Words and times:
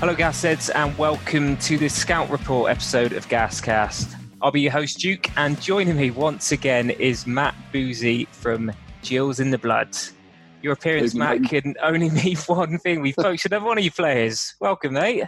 Hello, 0.00 0.14
Gasheads, 0.14 0.70
and 0.76 0.96
welcome 0.96 1.56
to 1.56 1.76
the 1.76 1.88
Scout 1.88 2.30
Report 2.30 2.70
episode 2.70 3.12
of 3.12 3.26
Gascast. 3.26 4.14
I'll 4.40 4.52
be 4.52 4.60
your 4.60 4.70
host, 4.70 5.00
Duke, 5.00 5.28
and 5.36 5.60
joining 5.60 5.96
me 5.96 6.12
once 6.12 6.52
again 6.52 6.90
is 6.90 7.26
Matt 7.26 7.56
Boozy 7.72 8.26
from 8.26 8.70
Gills 9.02 9.40
in 9.40 9.50
the 9.50 9.58
Blood. 9.58 9.96
Your 10.62 10.74
appearance, 10.74 11.16
Evening, 11.16 11.42
Matt, 11.42 11.50
can 11.50 11.74
only 11.82 12.10
mean 12.24 12.36
one 12.46 12.78
thing. 12.78 13.00
We've 13.00 13.16
poached 13.16 13.46
another 13.46 13.66
one 13.66 13.76
of 13.76 13.82
your 13.82 13.90
players. 13.90 14.54
Welcome, 14.60 14.92
mate. 14.92 15.24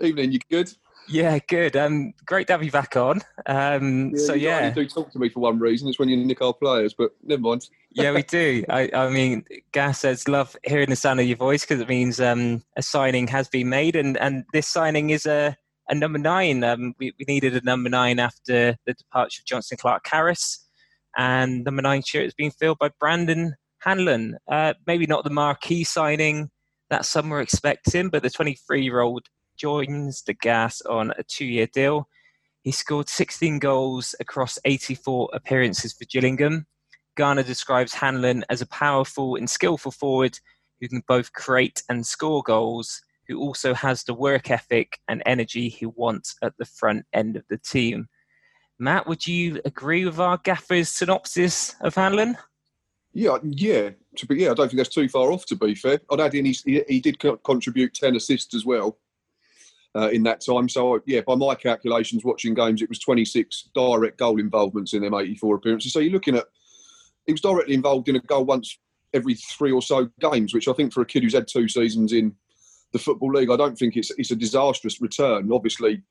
Evening, 0.00 0.32
you 0.32 0.38
good? 0.50 0.72
Yeah, 1.08 1.38
good. 1.48 1.76
Um, 1.76 2.12
great 2.26 2.46
to 2.48 2.52
have 2.52 2.62
you 2.62 2.70
back 2.70 2.96
on. 2.96 3.20
Um, 3.46 4.16
so 4.16 4.34
you 4.34 4.48
yeah, 4.48 4.58
only 4.58 4.82
do 4.82 4.88
talk 4.88 5.10
to 5.12 5.18
me 5.18 5.28
for 5.28 5.40
one 5.40 5.58
reason. 5.58 5.88
It's 5.88 5.98
when 5.98 6.08
you 6.08 6.16
nick 6.16 6.42
our 6.42 6.52
players, 6.52 6.94
but 6.94 7.12
never 7.22 7.40
mind. 7.40 7.68
yeah, 7.92 8.12
we 8.12 8.22
do. 8.28 8.64
I, 8.68 8.90
I 8.92 9.08
mean, 9.08 9.44
Gasheads 9.72 10.28
love 10.28 10.54
hearing 10.64 10.90
the 10.90 10.96
sound 10.96 11.20
of 11.20 11.26
your 11.26 11.36
voice 11.36 11.62
because 11.62 11.80
it 11.80 11.88
means 11.88 12.20
um, 12.20 12.62
a 12.76 12.82
signing 12.82 13.26
has 13.28 13.48
been 13.48 13.68
made, 13.68 13.96
and, 13.96 14.16
and 14.18 14.44
this 14.52 14.68
signing 14.68 15.10
is 15.10 15.24
a, 15.24 15.56
a 15.88 15.94
number 15.94 16.18
nine. 16.18 16.62
Um, 16.62 16.94
we, 16.98 17.12
we 17.18 17.24
needed 17.26 17.56
a 17.56 17.64
number 17.64 17.88
nine 17.88 18.18
after 18.18 18.76
the 18.86 18.92
departure 18.92 19.40
of 19.40 19.46
Jonson 19.46 19.78
Clarke-Harris, 19.78 20.66
and 21.16 21.64
number 21.64 21.82
nine 21.82 22.02
shirt 22.02 22.24
has 22.24 22.34
been 22.34 22.50
filled 22.50 22.78
by 22.78 22.90
Brandon 23.00 23.54
Hanlon. 23.78 24.36
Uh, 24.46 24.74
maybe 24.86 25.06
not 25.06 25.24
the 25.24 25.30
marquee 25.30 25.84
signing 25.84 26.50
that 26.90 27.06
some 27.06 27.30
were 27.30 27.40
expecting, 27.40 28.08
but 28.08 28.22
the 28.22 28.30
23 28.30 28.82
year 28.82 29.00
old 29.00 29.26
joins 29.58 30.22
the 30.22 30.34
Gas 30.34 30.80
on 30.82 31.12
a 31.18 31.22
two 31.22 31.44
year 31.44 31.66
deal. 31.66 32.08
He 32.62 32.72
scored 32.72 33.08
16 33.08 33.58
goals 33.58 34.14
across 34.20 34.58
84 34.64 35.30
appearances 35.32 35.92
for 35.92 36.04
Gillingham. 36.04 36.66
Garner 37.16 37.42
describes 37.42 37.94
Hanlon 37.94 38.44
as 38.48 38.60
a 38.60 38.66
powerful 38.66 39.36
and 39.36 39.50
skillful 39.50 39.92
forward 39.92 40.38
who 40.80 40.88
can 40.88 41.02
both 41.08 41.32
create 41.32 41.82
and 41.88 42.06
score 42.06 42.42
goals, 42.42 43.02
who 43.26 43.40
also 43.40 43.74
has 43.74 44.04
the 44.04 44.14
work 44.14 44.50
ethic 44.50 44.98
and 45.08 45.22
energy 45.26 45.68
he 45.68 45.86
wants 45.86 46.36
at 46.42 46.54
the 46.58 46.64
front 46.64 47.04
end 47.12 47.36
of 47.36 47.44
the 47.50 47.58
team. 47.58 48.06
Matt, 48.78 49.08
would 49.08 49.26
you 49.26 49.60
agree 49.64 50.04
with 50.04 50.20
our 50.20 50.38
gaffer's 50.38 50.88
synopsis 50.88 51.74
of 51.80 51.96
Hanlon? 51.96 52.38
Yeah, 53.12 53.38
yeah. 53.42 53.90
To 54.16 54.26
be, 54.26 54.36
yeah, 54.36 54.52
I 54.52 54.54
don't 54.54 54.68
think 54.68 54.76
that's 54.76 54.94
too 54.94 55.08
far 55.08 55.32
off. 55.32 55.46
To 55.46 55.56
be 55.56 55.74
fair, 55.74 56.00
I'd 56.10 56.20
add 56.20 56.34
in 56.34 56.44
he, 56.44 56.84
he 56.86 57.00
did 57.00 57.18
co- 57.18 57.38
contribute 57.38 57.94
ten 57.94 58.14
assists 58.14 58.54
as 58.54 58.64
well 58.64 58.98
uh, 59.96 60.10
in 60.10 60.22
that 60.24 60.40
time. 60.44 60.68
So 60.68 61.00
yeah, 61.06 61.20
by 61.26 61.34
my 61.34 61.54
calculations, 61.54 62.24
watching 62.24 62.54
games, 62.54 62.82
it 62.82 62.88
was 62.88 62.98
twenty 62.98 63.24
six 63.24 63.68
direct 63.74 64.18
goal 64.18 64.40
involvements 64.40 64.92
in 64.92 65.02
them 65.02 65.14
eighty 65.14 65.36
four 65.36 65.56
appearances. 65.56 65.92
So 65.92 66.00
you're 66.00 66.12
looking 66.12 66.36
at 66.36 66.46
he 67.26 67.32
was 67.32 67.40
directly 67.40 67.74
involved 67.74 68.08
in 68.08 68.16
a 68.16 68.20
goal 68.20 68.44
once 68.44 68.78
every 69.14 69.34
three 69.34 69.72
or 69.72 69.82
so 69.82 70.08
games, 70.20 70.52
which 70.52 70.68
I 70.68 70.72
think 70.72 70.92
for 70.92 71.02
a 71.02 71.06
kid 71.06 71.22
who's 71.22 71.34
had 71.34 71.48
two 71.48 71.68
seasons 71.68 72.12
in 72.12 72.34
the 72.92 72.98
football 72.98 73.32
league, 73.32 73.50
I 73.50 73.56
don't 73.56 73.76
think 73.76 73.96
it's 73.96 74.10
it's 74.18 74.30
a 74.30 74.36
disastrous 74.36 75.00
return. 75.00 75.50
Obviously, 75.52 76.02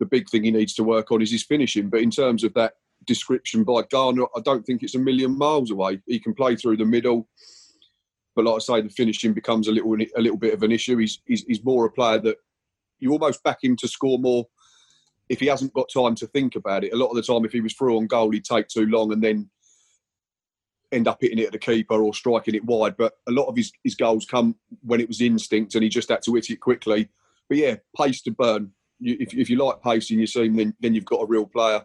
the 0.00 0.06
big 0.06 0.28
thing 0.28 0.44
he 0.44 0.50
needs 0.50 0.74
to 0.74 0.84
work 0.84 1.10
on 1.10 1.22
is 1.22 1.30
his 1.30 1.44
finishing. 1.44 1.88
But 1.88 2.00
in 2.00 2.10
terms 2.10 2.44
of 2.44 2.54
that 2.54 2.74
description 3.06 3.62
by 3.62 3.82
Garner, 3.90 4.24
I 4.36 4.40
don't 4.40 4.64
think 4.64 4.82
it's 4.82 4.94
a 4.94 4.98
million 4.98 5.36
miles 5.36 5.70
away. 5.70 6.00
He 6.06 6.18
can 6.18 6.34
play 6.34 6.56
through 6.56 6.78
the 6.78 6.84
middle, 6.84 7.28
but 8.34 8.44
like 8.44 8.56
I 8.56 8.58
say, 8.58 8.80
the 8.80 8.88
finishing 8.88 9.34
becomes 9.34 9.68
a 9.68 9.72
little 9.72 9.94
a 9.94 10.20
little 10.20 10.38
bit 10.38 10.54
of 10.54 10.62
an 10.62 10.72
issue. 10.72 10.96
He's 10.96 11.20
he's, 11.26 11.44
he's 11.44 11.64
more 11.64 11.86
a 11.86 11.90
player 11.90 12.18
that 12.20 12.36
you 12.98 13.12
almost 13.12 13.42
back 13.42 13.58
him 13.62 13.76
to 13.76 13.88
score 13.88 14.18
more 14.18 14.46
if 15.28 15.40
he 15.40 15.46
hasn't 15.46 15.72
got 15.74 15.88
time 15.92 16.14
to 16.16 16.26
think 16.26 16.54
about 16.54 16.84
it. 16.84 16.92
A 16.92 16.96
lot 16.96 17.08
of 17.08 17.16
the 17.16 17.22
time, 17.22 17.44
if 17.44 17.52
he 17.52 17.60
was 17.60 17.74
through 17.74 17.96
on 17.96 18.06
goal, 18.06 18.30
he'd 18.30 18.44
take 18.44 18.68
too 18.68 18.86
long 18.86 19.12
and 19.12 19.22
then 19.22 19.50
end 20.92 21.08
up 21.08 21.18
hitting 21.20 21.38
it 21.38 21.46
at 21.46 21.52
the 21.52 21.58
keeper 21.58 22.02
or 22.02 22.14
striking 22.14 22.54
it 22.54 22.64
wide. 22.64 22.96
But 22.96 23.14
a 23.28 23.32
lot 23.32 23.46
of 23.46 23.56
his, 23.56 23.72
his 23.82 23.96
goals 23.96 24.24
come 24.24 24.54
when 24.82 25.00
it 25.00 25.08
was 25.08 25.20
instinct 25.20 25.74
and 25.74 25.82
he 25.82 25.88
just 25.88 26.08
had 26.08 26.22
to 26.22 26.34
hit 26.34 26.50
it 26.50 26.60
quickly. 26.60 27.08
But 27.48 27.58
yeah, 27.58 27.76
pace 28.00 28.22
to 28.22 28.30
burn. 28.30 28.70
You, 28.98 29.16
if, 29.18 29.34
if 29.34 29.50
you 29.50 29.62
like 29.62 29.82
pace 29.82 30.10
in 30.10 30.18
your 30.18 30.28
team, 30.28 30.56
then, 30.56 30.74
then 30.80 30.94
you've 30.94 31.04
got 31.04 31.22
a 31.22 31.26
real 31.26 31.46
player. 31.46 31.84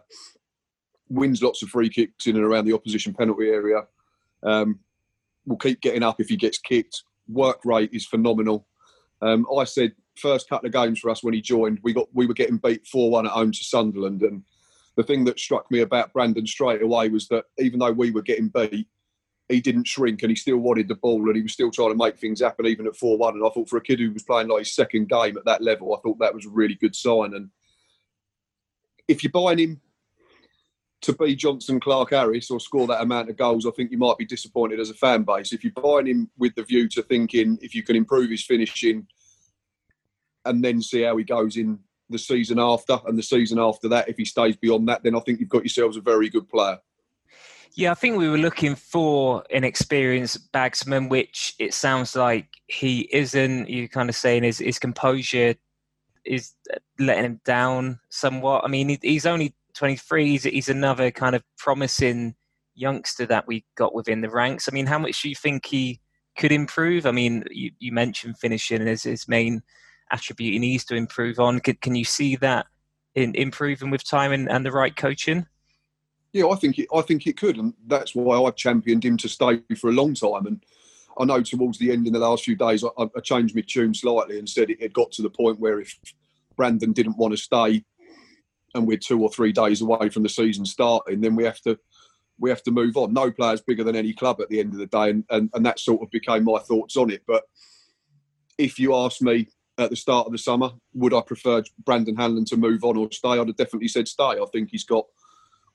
Wins 1.08 1.42
lots 1.42 1.62
of 1.62 1.68
free 1.68 1.90
kicks 1.90 2.26
in 2.26 2.36
and 2.36 2.44
around 2.44 2.64
the 2.64 2.74
opposition 2.74 3.12
penalty 3.12 3.48
area. 3.48 3.82
Um, 4.44 4.80
will 5.46 5.56
keep 5.56 5.80
getting 5.80 6.02
up 6.02 6.20
if 6.20 6.28
he 6.28 6.36
gets 6.36 6.58
kicked. 6.58 7.02
Work 7.28 7.64
rate 7.64 7.90
is 7.92 8.06
phenomenal. 8.06 8.66
Um, 9.20 9.46
I 9.56 9.64
said 9.64 9.92
first 10.16 10.48
couple 10.48 10.66
of 10.66 10.72
games 10.72 10.98
for 10.98 11.10
us 11.10 11.22
when 11.22 11.34
he 11.34 11.40
joined, 11.40 11.80
we 11.82 11.92
got 11.92 12.08
we 12.12 12.26
were 12.26 12.34
getting 12.34 12.58
beat 12.58 12.86
four 12.86 13.10
one 13.10 13.26
at 13.26 13.32
home 13.32 13.52
to 13.52 13.64
Sunderland, 13.64 14.22
and 14.22 14.42
the 14.96 15.02
thing 15.02 15.24
that 15.24 15.38
struck 15.38 15.70
me 15.70 15.80
about 15.80 16.12
Brandon 16.12 16.46
straight 16.46 16.82
away 16.82 17.08
was 17.08 17.28
that 17.28 17.44
even 17.58 17.78
though 17.78 17.92
we 17.92 18.10
were 18.10 18.22
getting 18.22 18.48
beat, 18.48 18.88
he 19.48 19.60
didn't 19.60 19.86
shrink 19.86 20.22
and 20.22 20.30
he 20.30 20.36
still 20.36 20.58
wanted 20.58 20.88
the 20.88 20.94
ball 20.94 21.26
and 21.26 21.36
he 21.36 21.42
was 21.42 21.52
still 21.52 21.70
trying 21.70 21.90
to 21.90 21.96
make 21.96 22.18
things 22.18 22.40
happen 22.40 22.66
even 22.66 22.86
at 22.86 22.96
4 22.96 23.16
1. 23.16 23.34
And 23.34 23.44
I 23.44 23.48
thought 23.50 23.68
for 23.68 23.78
a 23.78 23.82
kid 23.82 24.00
who 24.00 24.12
was 24.12 24.22
playing 24.22 24.48
like 24.48 24.60
his 24.60 24.74
second 24.74 25.08
game 25.08 25.36
at 25.36 25.44
that 25.44 25.62
level, 25.62 25.94
I 25.94 26.00
thought 26.00 26.18
that 26.18 26.34
was 26.34 26.46
a 26.46 26.50
really 26.50 26.74
good 26.74 26.94
sign. 26.94 27.34
And 27.34 27.50
if 29.08 29.22
you're 29.22 29.32
buying 29.32 29.58
him 29.58 29.80
to 31.02 31.12
be 31.14 31.36
Jonson 31.36 31.80
Clarke-Harris 31.80 32.50
or 32.50 32.60
score 32.60 32.86
that 32.86 33.02
amount 33.02 33.28
of 33.28 33.36
goals, 33.36 33.66
I 33.66 33.70
think 33.70 33.90
you 33.90 33.98
might 33.98 34.18
be 34.18 34.24
disappointed 34.24 34.78
as 34.78 34.90
a 34.90 34.94
fan 34.94 35.24
base. 35.24 35.52
If 35.52 35.64
you're 35.64 35.72
buying 35.72 36.06
him 36.06 36.30
with 36.38 36.54
the 36.54 36.62
view 36.62 36.88
to 36.90 37.02
thinking 37.02 37.58
if 37.60 37.74
you 37.74 37.82
can 37.82 37.96
improve 37.96 38.30
his 38.30 38.44
finishing 38.44 39.06
and 40.44 40.64
then 40.64 40.82
see 40.82 41.02
how 41.02 41.16
he 41.16 41.24
goes 41.24 41.56
in 41.56 41.78
the 42.10 42.18
season 42.18 42.58
after 42.58 42.98
and 43.06 43.18
the 43.18 43.22
season 43.22 43.58
after 43.58 43.88
that, 43.88 44.08
if 44.08 44.16
he 44.16 44.24
stays 44.24 44.56
beyond 44.56 44.88
that, 44.88 45.02
then 45.02 45.16
I 45.16 45.20
think 45.20 45.40
you've 45.40 45.48
got 45.48 45.62
yourselves 45.62 45.96
a 45.96 46.00
very 46.00 46.28
good 46.28 46.48
player. 46.48 46.78
Yeah, 47.74 47.90
I 47.90 47.94
think 47.94 48.18
we 48.18 48.28
were 48.28 48.38
looking 48.38 48.74
for 48.74 49.44
an 49.50 49.64
experienced 49.64 50.52
bagsman, 50.52 51.08
which 51.08 51.54
it 51.58 51.72
sounds 51.72 52.14
like 52.14 52.48
he 52.66 53.08
isn't. 53.12 53.68
You're 53.70 53.88
kind 53.88 54.10
of 54.10 54.16
saying 54.16 54.42
his, 54.42 54.58
his 54.58 54.78
composure 54.78 55.54
is 56.24 56.52
letting 56.98 57.24
him 57.24 57.40
down 57.46 57.98
somewhat. 58.10 58.64
I 58.64 58.68
mean, 58.68 58.98
he's 59.00 59.24
only 59.24 59.54
23. 59.74 60.26
He's, 60.28 60.44
he's 60.44 60.68
another 60.68 61.10
kind 61.10 61.34
of 61.34 61.42
promising 61.56 62.34
youngster 62.74 63.24
that 63.26 63.46
we 63.46 63.64
got 63.74 63.94
within 63.94 64.20
the 64.20 64.30
ranks. 64.30 64.68
I 64.68 64.74
mean, 64.74 64.86
how 64.86 64.98
much 64.98 65.22
do 65.22 65.30
you 65.30 65.34
think 65.34 65.64
he 65.64 66.00
could 66.36 66.52
improve? 66.52 67.06
I 67.06 67.10
mean, 67.10 67.44
you, 67.50 67.70
you 67.78 67.92
mentioned 67.92 68.38
finishing 68.38 68.86
as 68.86 69.02
his 69.02 69.26
main 69.28 69.62
attribute 70.12 70.52
he 70.52 70.58
needs 70.58 70.84
to 70.86 70.94
improve 70.94 71.40
on. 71.40 71.60
Can, 71.60 71.76
can 71.76 71.94
you 71.94 72.04
see 72.04 72.36
that 72.36 72.66
in 73.14 73.34
improving 73.34 73.90
with 73.90 74.04
time 74.04 74.32
and, 74.32 74.50
and 74.50 74.64
the 74.64 74.72
right 74.72 74.94
coaching? 74.94 75.46
Yeah, 76.32 76.48
I 76.48 76.54
think 76.54 76.78
it, 76.78 76.88
I 76.94 77.02
think 77.02 77.26
it 77.26 77.36
could, 77.36 77.58
and 77.58 77.74
that's 77.86 78.14
why 78.14 78.40
I've 78.40 78.56
championed 78.56 79.04
him 79.04 79.16
to 79.18 79.28
stay 79.28 79.60
for 79.76 79.90
a 79.90 79.92
long 79.92 80.14
time. 80.14 80.46
And 80.46 80.64
I 81.18 81.24
know 81.24 81.42
towards 81.42 81.78
the 81.78 81.92
end 81.92 82.06
in 82.06 82.12
the 82.14 82.18
last 82.18 82.44
few 82.44 82.56
days, 82.56 82.84
I, 82.84 82.88
I 82.98 83.20
changed 83.20 83.54
my 83.54 83.62
tune 83.66 83.92
slightly 83.92 84.38
and 84.38 84.48
said 84.48 84.70
it 84.70 84.80
had 84.80 84.94
got 84.94 85.12
to 85.12 85.22
the 85.22 85.28
point 85.28 85.60
where 85.60 85.80
if 85.80 85.98
Brandon 86.56 86.92
didn't 86.92 87.18
want 87.18 87.32
to 87.32 87.36
stay, 87.36 87.84
and 88.74 88.86
we're 88.86 88.96
two 88.96 89.20
or 89.22 89.30
three 89.30 89.52
days 89.52 89.82
away 89.82 90.08
from 90.08 90.22
the 90.22 90.28
season 90.30 90.64
starting, 90.64 91.20
then 91.20 91.36
we 91.36 91.44
have 91.44 91.60
to 91.62 91.78
we 92.38 92.48
have 92.48 92.62
to 92.62 92.70
move 92.70 92.96
on. 92.96 93.12
No 93.12 93.30
player's 93.30 93.60
bigger 93.60 93.84
than 93.84 93.94
any 93.94 94.14
club 94.14 94.40
at 94.40 94.48
the 94.48 94.58
end 94.58 94.72
of 94.72 94.78
the 94.78 94.86
day, 94.86 95.10
and, 95.10 95.24
and, 95.28 95.50
and 95.52 95.66
that 95.66 95.78
sort 95.78 96.02
of 96.02 96.10
became 96.10 96.44
my 96.44 96.58
thoughts 96.60 96.96
on 96.96 97.10
it. 97.10 97.22
But 97.26 97.42
if 98.56 98.78
you 98.78 98.94
ask 98.94 99.20
me 99.20 99.48
at 99.82 99.90
the 99.90 99.96
start 99.96 100.26
of 100.26 100.32
the 100.32 100.38
summer, 100.38 100.70
would 100.94 101.14
I 101.14 101.20
prefer 101.20 101.62
Brandon 101.84 102.16
Hanlon 102.16 102.44
to 102.46 102.56
move 102.56 102.84
on 102.84 102.96
or 102.96 103.10
stay? 103.10 103.28
I'd 103.28 103.46
have 103.46 103.56
definitely 103.56 103.88
said 103.88 104.08
stay. 104.08 104.24
I 104.24 104.44
think 104.52 104.70
he's 104.70 104.84
got 104.84 105.06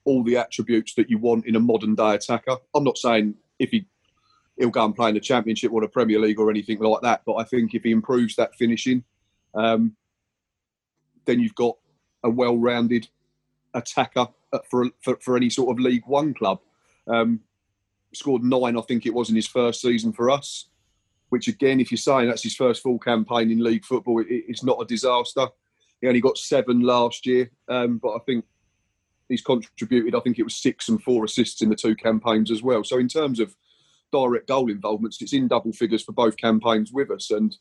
all 0.06 0.24
the 0.24 0.38
attributes 0.38 0.94
that 0.96 1.10
you 1.10 1.18
want 1.18 1.46
in 1.46 1.56
a 1.56 1.60
modern 1.60 1.96
day 1.96 2.16
attacker. 2.16 2.58
I'm 2.74 2.84
not 2.84 2.98
saying 2.98 3.36
if 3.60 3.72
he 3.72 3.88
he'll 4.58 4.70
go 4.70 4.86
and 4.86 4.96
play 4.96 5.10
in 5.10 5.16
the 5.16 5.22
Championship 5.22 5.72
or 5.72 5.82
the 5.82 5.88
Premier 5.88 6.20
League 6.20 6.40
or 6.40 6.50
anything 6.50 6.80
like 6.80 7.02
that, 7.02 7.22
but 7.26 7.36
I 7.36 7.44
think 7.44 7.76
if 7.76 7.84
he 7.84 7.92
improves 7.92 8.36
that 8.36 8.56
finishing, 8.56 9.04
um, 9.54 9.96
then 11.26 11.40
you've 11.40 11.54
got 11.54 11.78
a 12.24 12.30
well-rounded 12.30 13.08
attacker 13.76 14.28
for, 14.68 14.90
for, 15.04 15.18
for 15.22 15.38
any 15.38 15.52
sort 15.52 15.70
of 15.70 15.80
League 15.80 16.08
One 16.08 16.34
club. 16.34 16.60
Um, 17.06 17.42
scored 18.14 18.44
nine, 18.44 18.78
I 18.78 18.82
think 18.82 19.06
it 19.06 19.14
was, 19.14 19.30
in 19.30 19.36
his 19.36 19.48
first 19.48 19.82
season 19.82 20.12
for 20.12 20.32
us. 20.32 20.70
Which 21.30 21.48
again, 21.48 21.80
if 21.80 21.92
you're 21.92 21.98
saying 21.98 22.28
that's 22.28 22.44
his 22.44 22.56
first 22.56 22.82
full 22.82 23.00
campaign 23.00 23.52
in 23.52 23.64
league 23.64 23.86
football, 23.86 24.22
it, 24.22 24.28
it's 24.30 24.64
not 24.64 24.82
a 24.82 24.86
disaster. 24.86 25.48
He 26.02 26.08
only 26.08 26.22
got 26.22 26.38
seven 26.38 26.82
last 26.82 27.26
year, 27.26 27.52
um, 27.68 27.98
but 27.98 28.12
I 28.12 28.20
think 28.26 28.46
he's 29.28 29.42
contributed. 29.42 30.16
I 30.16 30.20
think 30.20 30.40
it 30.40 30.44
was 30.44 30.56
six 30.56 30.90
and 30.90 31.02
four 31.02 31.26
assists 31.26 31.62
in 31.62 31.70
the 31.70 31.76
two 31.76 31.96
campaigns 31.96 32.52
as 32.52 32.64
well. 32.64 32.84
So 32.84 32.98
in 32.98 33.08
terms 33.08 33.40
of 33.40 33.56
direct 34.12 34.48
goal 34.48 34.72
involvements, 34.72 35.22
it's 35.22 35.34
in 35.34 35.48
double 35.48 35.74
figures 35.74 36.04
for 36.04 36.14
both 36.14 36.38
campaigns 36.38 36.92
with 36.94 37.12
us. 37.12 37.32
And 37.32 37.56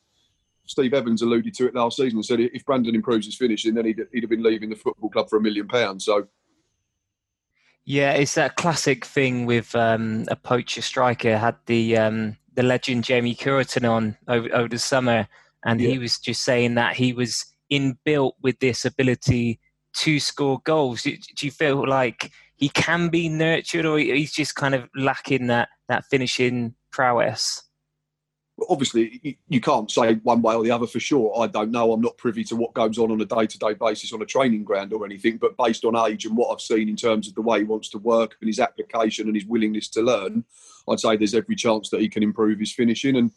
Steve 0.67 0.95
Evans 0.95 1.23
alluded 1.23 1.55
to 1.55 1.67
it 1.67 1.75
last 1.75 1.97
season 1.97 2.19
and 2.19 2.25
said 2.25 2.41
if 2.41 2.65
Brandon 2.65 2.95
improves 2.95 3.27
his 3.27 3.37
finishing, 3.37 3.75
then 3.75 3.87
he'd, 3.87 4.01
he'd 4.13 4.23
have 4.23 4.31
been 4.31 4.43
leaving 4.43 4.71
the 4.71 4.77
football 4.77 5.11
club 5.11 5.29
for 5.29 5.39
a 5.39 5.43
million 5.43 5.67
pounds. 5.67 6.05
So. 6.05 6.29
Yeah, 7.85 8.13
it's 8.13 8.35
that 8.35 8.57
classic 8.57 9.05
thing 9.05 9.47
with 9.47 9.75
um, 9.77 10.25
a 10.29 10.35
poacher 10.37 10.83
striker. 10.83 11.39
Had 11.39 11.57
the 11.67 11.97
um, 11.97 12.37
the 12.57 12.63
legend 12.63 13.05
Jamie 13.05 13.35
Cureton 13.35 13.89
on 13.89 14.17
over, 14.27 14.53
over 14.55 14.69
the 14.69 14.79
summer, 14.79 15.29
and 15.65 15.81
yeah. 15.81 15.91
he 15.91 15.99
was 15.99 16.19
just 16.19 16.43
saying 16.43 16.75
that 16.75 16.97
he 16.97 17.13
was 17.13 17.47
inbuilt 17.71 18.33
with 18.43 18.59
this 18.59 18.85
ability 18.85 19.61
to 19.95 20.19
score 20.19 20.61
goals. 20.65 21.03
Do, 21.03 21.17
do 21.37 21.47
you 21.47 21.53
feel 21.53 21.87
like 21.87 22.33
he 22.57 22.69
can 22.69 23.09
be 23.09 23.29
nurtured, 23.29 23.85
or 23.85 23.99
he's 23.99 24.33
just 24.33 24.55
kind 24.55 24.75
of 24.75 24.89
lacking 24.97 25.47
that 25.49 25.69
that 25.89 26.05
finishing 26.07 26.75
prowess? 26.91 27.63
obviously 28.69 29.39
you 29.49 29.61
can't 29.61 29.91
say 29.91 30.15
one 30.17 30.41
way 30.43 30.55
or 30.55 30.65
the 30.65 30.71
other 30.71 30.87
for 30.87 31.01
sure. 31.01 31.39
I 31.39 31.47
don't 31.47 31.71
know. 31.71 31.93
I'm 31.93 32.01
not 32.01 32.17
privy 32.17 32.45
to 32.45 32.57
what 32.57 32.75
goes 32.75 32.99
on 32.99 33.11
on 33.11 33.21
a 33.21 33.25
day-to-day 33.25 33.75
basis 33.75 34.13
on 34.13 34.23
a 34.23 34.27
training 34.27 34.65
ground 34.65 34.93
or 34.93 35.05
anything. 35.05 35.37
But 35.37 35.57
based 35.57 35.85
on 35.85 35.97
age 35.97 36.25
and 36.25 36.37
what 36.37 36.53
I've 36.53 36.61
seen 36.61 36.89
in 36.89 36.97
terms 36.97 37.29
of 37.29 37.35
the 37.35 37.43
way 37.43 37.59
he 37.59 37.65
wants 37.65 37.91
to 37.91 37.99
work 37.99 38.37
and 38.41 38.49
his 38.49 38.61
application 38.61 39.27
and 39.27 39.37
his 39.37 39.45
willingness 39.45 39.89
to 39.89 40.03
learn, 40.03 40.45
I'd 40.89 41.01
say 41.01 41.17
there's 41.17 41.35
every 41.35 41.57
chance 41.57 41.91
that 41.91 42.01
he 42.01 42.09
can 42.09 42.23
improve 42.23 42.59
his 42.59 42.73
finishing. 42.73 43.17
And 43.17 43.31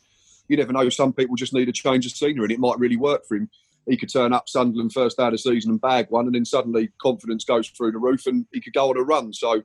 you 0.47 0.57
never 0.57 0.73
know. 0.73 0.89
Some 0.89 1.13
people 1.13 1.35
just 1.35 1.53
need 1.53 1.69
a 1.69 1.73
change 1.73 2.05
of 2.05 2.11
scenery, 2.11 2.45
and 2.45 2.51
it 2.51 2.59
might 2.59 2.79
really 2.79 2.97
work 2.97 3.25
for 3.27 3.37
him. 3.37 3.49
He 3.87 3.97
could 3.97 4.11
turn 4.11 4.33
up 4.33 4.49
Sunderland 4.49 4.93
first 4.93 5.19
out 5.19 5.33
of 5.33 5.39
season 5.39 5.71
and 5.71 5.81
bag 5.81 6.07
one, 6.09 6.25
and 6.25 6.35
then 6.35 6.45
suddenly 6.45 6.89
confidence 7.01 7.43
goes 7.43 7.69
through 7.69 7.93
the 7.93 7.97
roof, 7.97 8.25
and 8.25 8.45
he 8.51 8.61
could 8.61 8.73
go 8.73 8.89
on 8.89 8.97
a 8.97 9.01
run. 9.01 9.33
So 9.33 9.63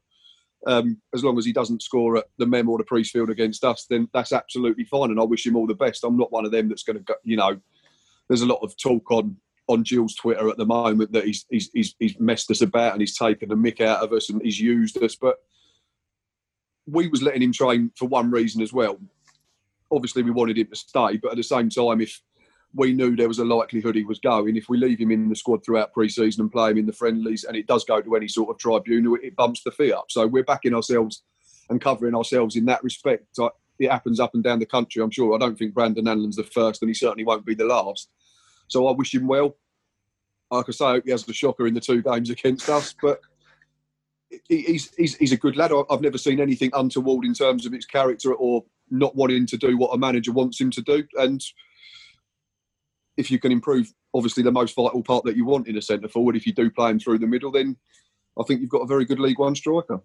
um, 0.67 1.01
as 1.15 1.25
long 1.25 1.39
as 1.39 1.45
he 1.45 1.53
doesn't 1.53 1.83
score 1.83 2.17
at 2.17 2.27
the 2.39 2.47
Mem 2.47 2.69
or 2.69 2.79
the 2.79 2.85
Priestfield 2.85 3.31
against 3.31 3.65
us, 3.65 3.87
then 3.89 4.09
that's 4.13 4.33
absolutely 4.33 4.85
fine. 4.85 5.11
And 5.11 5.21
I 5.21 5.25
wish 5.25 5.47
him 5.47 5.57
all 5.57 5.67
the 5.67 5.75
best. 5.75 6.05
I'm 6.05 6.17
not 6.17 6.33
one 6.33 6.45
of 6.45 6.53
them 6.53 6.69
that's 6.69 6.83
going 6.83 6.97
to 6.97 7.03
go, 7.03 7.15
you 7.23 7.37
know, 7.37 7.59
there's 8.29 8.43
a 8.43 8.47
lot 8.47 8.61
of 8.63 8.77
talk 8.77 9.11
on 9.11 9.37
on 9.67 9.83
Gill's 9.83 10.15
Twitter 10.15 10.49
at 10.51 10.59
the 10.59 10.67
moment 10.67 11.13
that 11.13 11.25
he's, 11.25 11.47
he's, 11.49 11.71
he's, 11.73 11.95
he's 11.99 12.21
messed 12.21 12.51
us 12.51 12.61
about 12.61 12.93
and 12.93 13.01
he's 13.01 13.17
taken 13.17 13.49
the 13.49 13.55
mick 13.55 13.81
out 13.81 14.03
of 14.03 14.13
us 14.13 14.29
and 14.29 14.43
he's 14.43 14.61
used 14.61 15.03
us. 15.03 15.17
But 15.17 15.37
we 16.87 17.09
was 17.09 17.23
letting 17.23 17.43
him 17.43 17.53
train 17.53 17.91
for 17.97 18.07
one 18.07 18.31
reason 18.31 18.63
as 18.63 18.73
well. 18.73 18.99
Obviously, 19.91 20.23
we 20.23 20.31
wanted 20.31 20.59
him 20.59 20.67
to 20.69 20.77
stay, 20.77 21.17
but 21.17 21.31
at 21.31 21.37
the 21.37 21.43
same 21.43 21.69
time, 21.69 22.01
if 22.01 22.21
we 22.75 22.93
knew 22.93 23.15
there 23.15 23.29
was 23.29 23.39
a 23.39 23.45
likelihood 23.45 23.95
he 23.95 24.05
was 24.05 24.19
going. 24.19 24.57
If 24.57 24.69
we 24.69 24.79
leave 24.79 24.99
him 24.99 25.13
in 25.13 25.29
the 25.29 25.37
squad 25.37 25.65
throughout 25.65 25.93
pre-season 25.93 26.43
and 26.43 26.51
play 26.51 26.73
him 26.73 26.79
in 26.79 26.87
the 26.87 26.93
friendlies, 26.93 27.45
and 27.45 27.57
it 27.57 27.69
does 27.69 27.85
go 27.85 28.01
to 28.01 28.17
any 28.17 28.27
sort 28.27 28.51
of 28.51 28.59
tribunal, 28.59 29.17
it 29.23 29.37
bumps 29.37 29.63
the 29.63 29.71
fee 29.71 29.93
up. 29.93 30.07
So 30.11 30.27
we're 30.27 30.43
backing 30.43 30.75
ourselves 30.75 31.23
and 31.71 31.81
covering 31.81 32.17
ourselves 32.17 32.57
in 32.57 32.65
that 32.67 32.83
respect. 32.83 33.27
It 33.79 33.91
happens 33.91 34.19
up 34.19 34.35
and 34.35 34.43
down 34.43 34.59
the 34.59 34.67
country. 34.67 35.03
I'm 35.03 35.11
sure. 35.11 35.35
I 35.35 35.39
don't 35.39 35.57
think 35.57 35.73
Brandon 35.73 36.07
Hanlon's 36.07 36.37
the 36.37 36.45
first, 36.45 36.83
and 36.83 36.89
he 36.89 36.95
certainly 36.95 37.25
won't 37.25 37.47
be 37.47 37.55
the 37.55 37.65
last. 37.65 38.11
So 38.67 38.89
I 38.89 38.93
wish 38.93 39.15
him 39.15 39.29
well. 39.29 39.57
Like 40.51 40.69
I 40.69 40.73
say, 40.73 40.85
I 40.85 40.91
hope 40.93 41.05
he 41.05 41.11
has 41.13 41.25
the 41.25 41.33
shocker 41.33 41.67
in 41.67 41.75
the 41.75 41.81
two 41.81 42.03
games 42.03 42.31
against 42.31 42.69
us, 42.69 42.95
but. 43.01 43.21
He's, 44.49 44.95
he's, 44.97 45.17
he's 45.17 45.33
a 45.33 45.37
good 45.37 45.57
lad. 45.57 45.73
I've 45.91 46.01
never 46.01 46.19
seen 46.19 46.41
anything 46.41 46.71
untoward 46.75 47.25
in 47.25 47.35
terms 47.35 47.67
of 47.67 47.73
his 47.73 47.87
character 47.87 48.35
or 48.35 48.65
not 48.91 49.17
wanting 49.17 49.47
to 49.47 49.57
do 49.57 49.77
what 49.77 49.95
a 49.95 49.99
manager 49.99 50.33
wants 50.33 50.61
him 50.61 50.71
to 50.73 50.83
do. 50.83 51.05
And 51.15 51.43
if 53.17 53.31
you 53.31 53.39
can 53.39 53.53
improve, 53.53 53.93
obviously 54.13 54.43
the 54.43 54.53
most 54.53 54.75
vital 54.75 55.03
part 55.03 55.25
that 55.25 55.37
you 55.37 55.45
want 55.45 55.69
in 55.69 55.77
a 55.77 55.83
centre 55.83 56.09
forward, 56.09 56.37
if 56.37 56.47
you 56.47 56.53
do 56.53 56.71
play 56.71 56.91
him 56.91 56.99
through 56.99 57.19
the 57.19 57.27
middle, 57.27 57.51
then 57.51 57.77
I 58.39 58.43
think 58.45 58.61
you've 58.61 58.71
got 58.71 58.83
a 58.83 58.87
very 58.87 59.05
good 59.05 59.21
League 59.21 59.39
One 59.39 59.55
striker. 59.55 60.01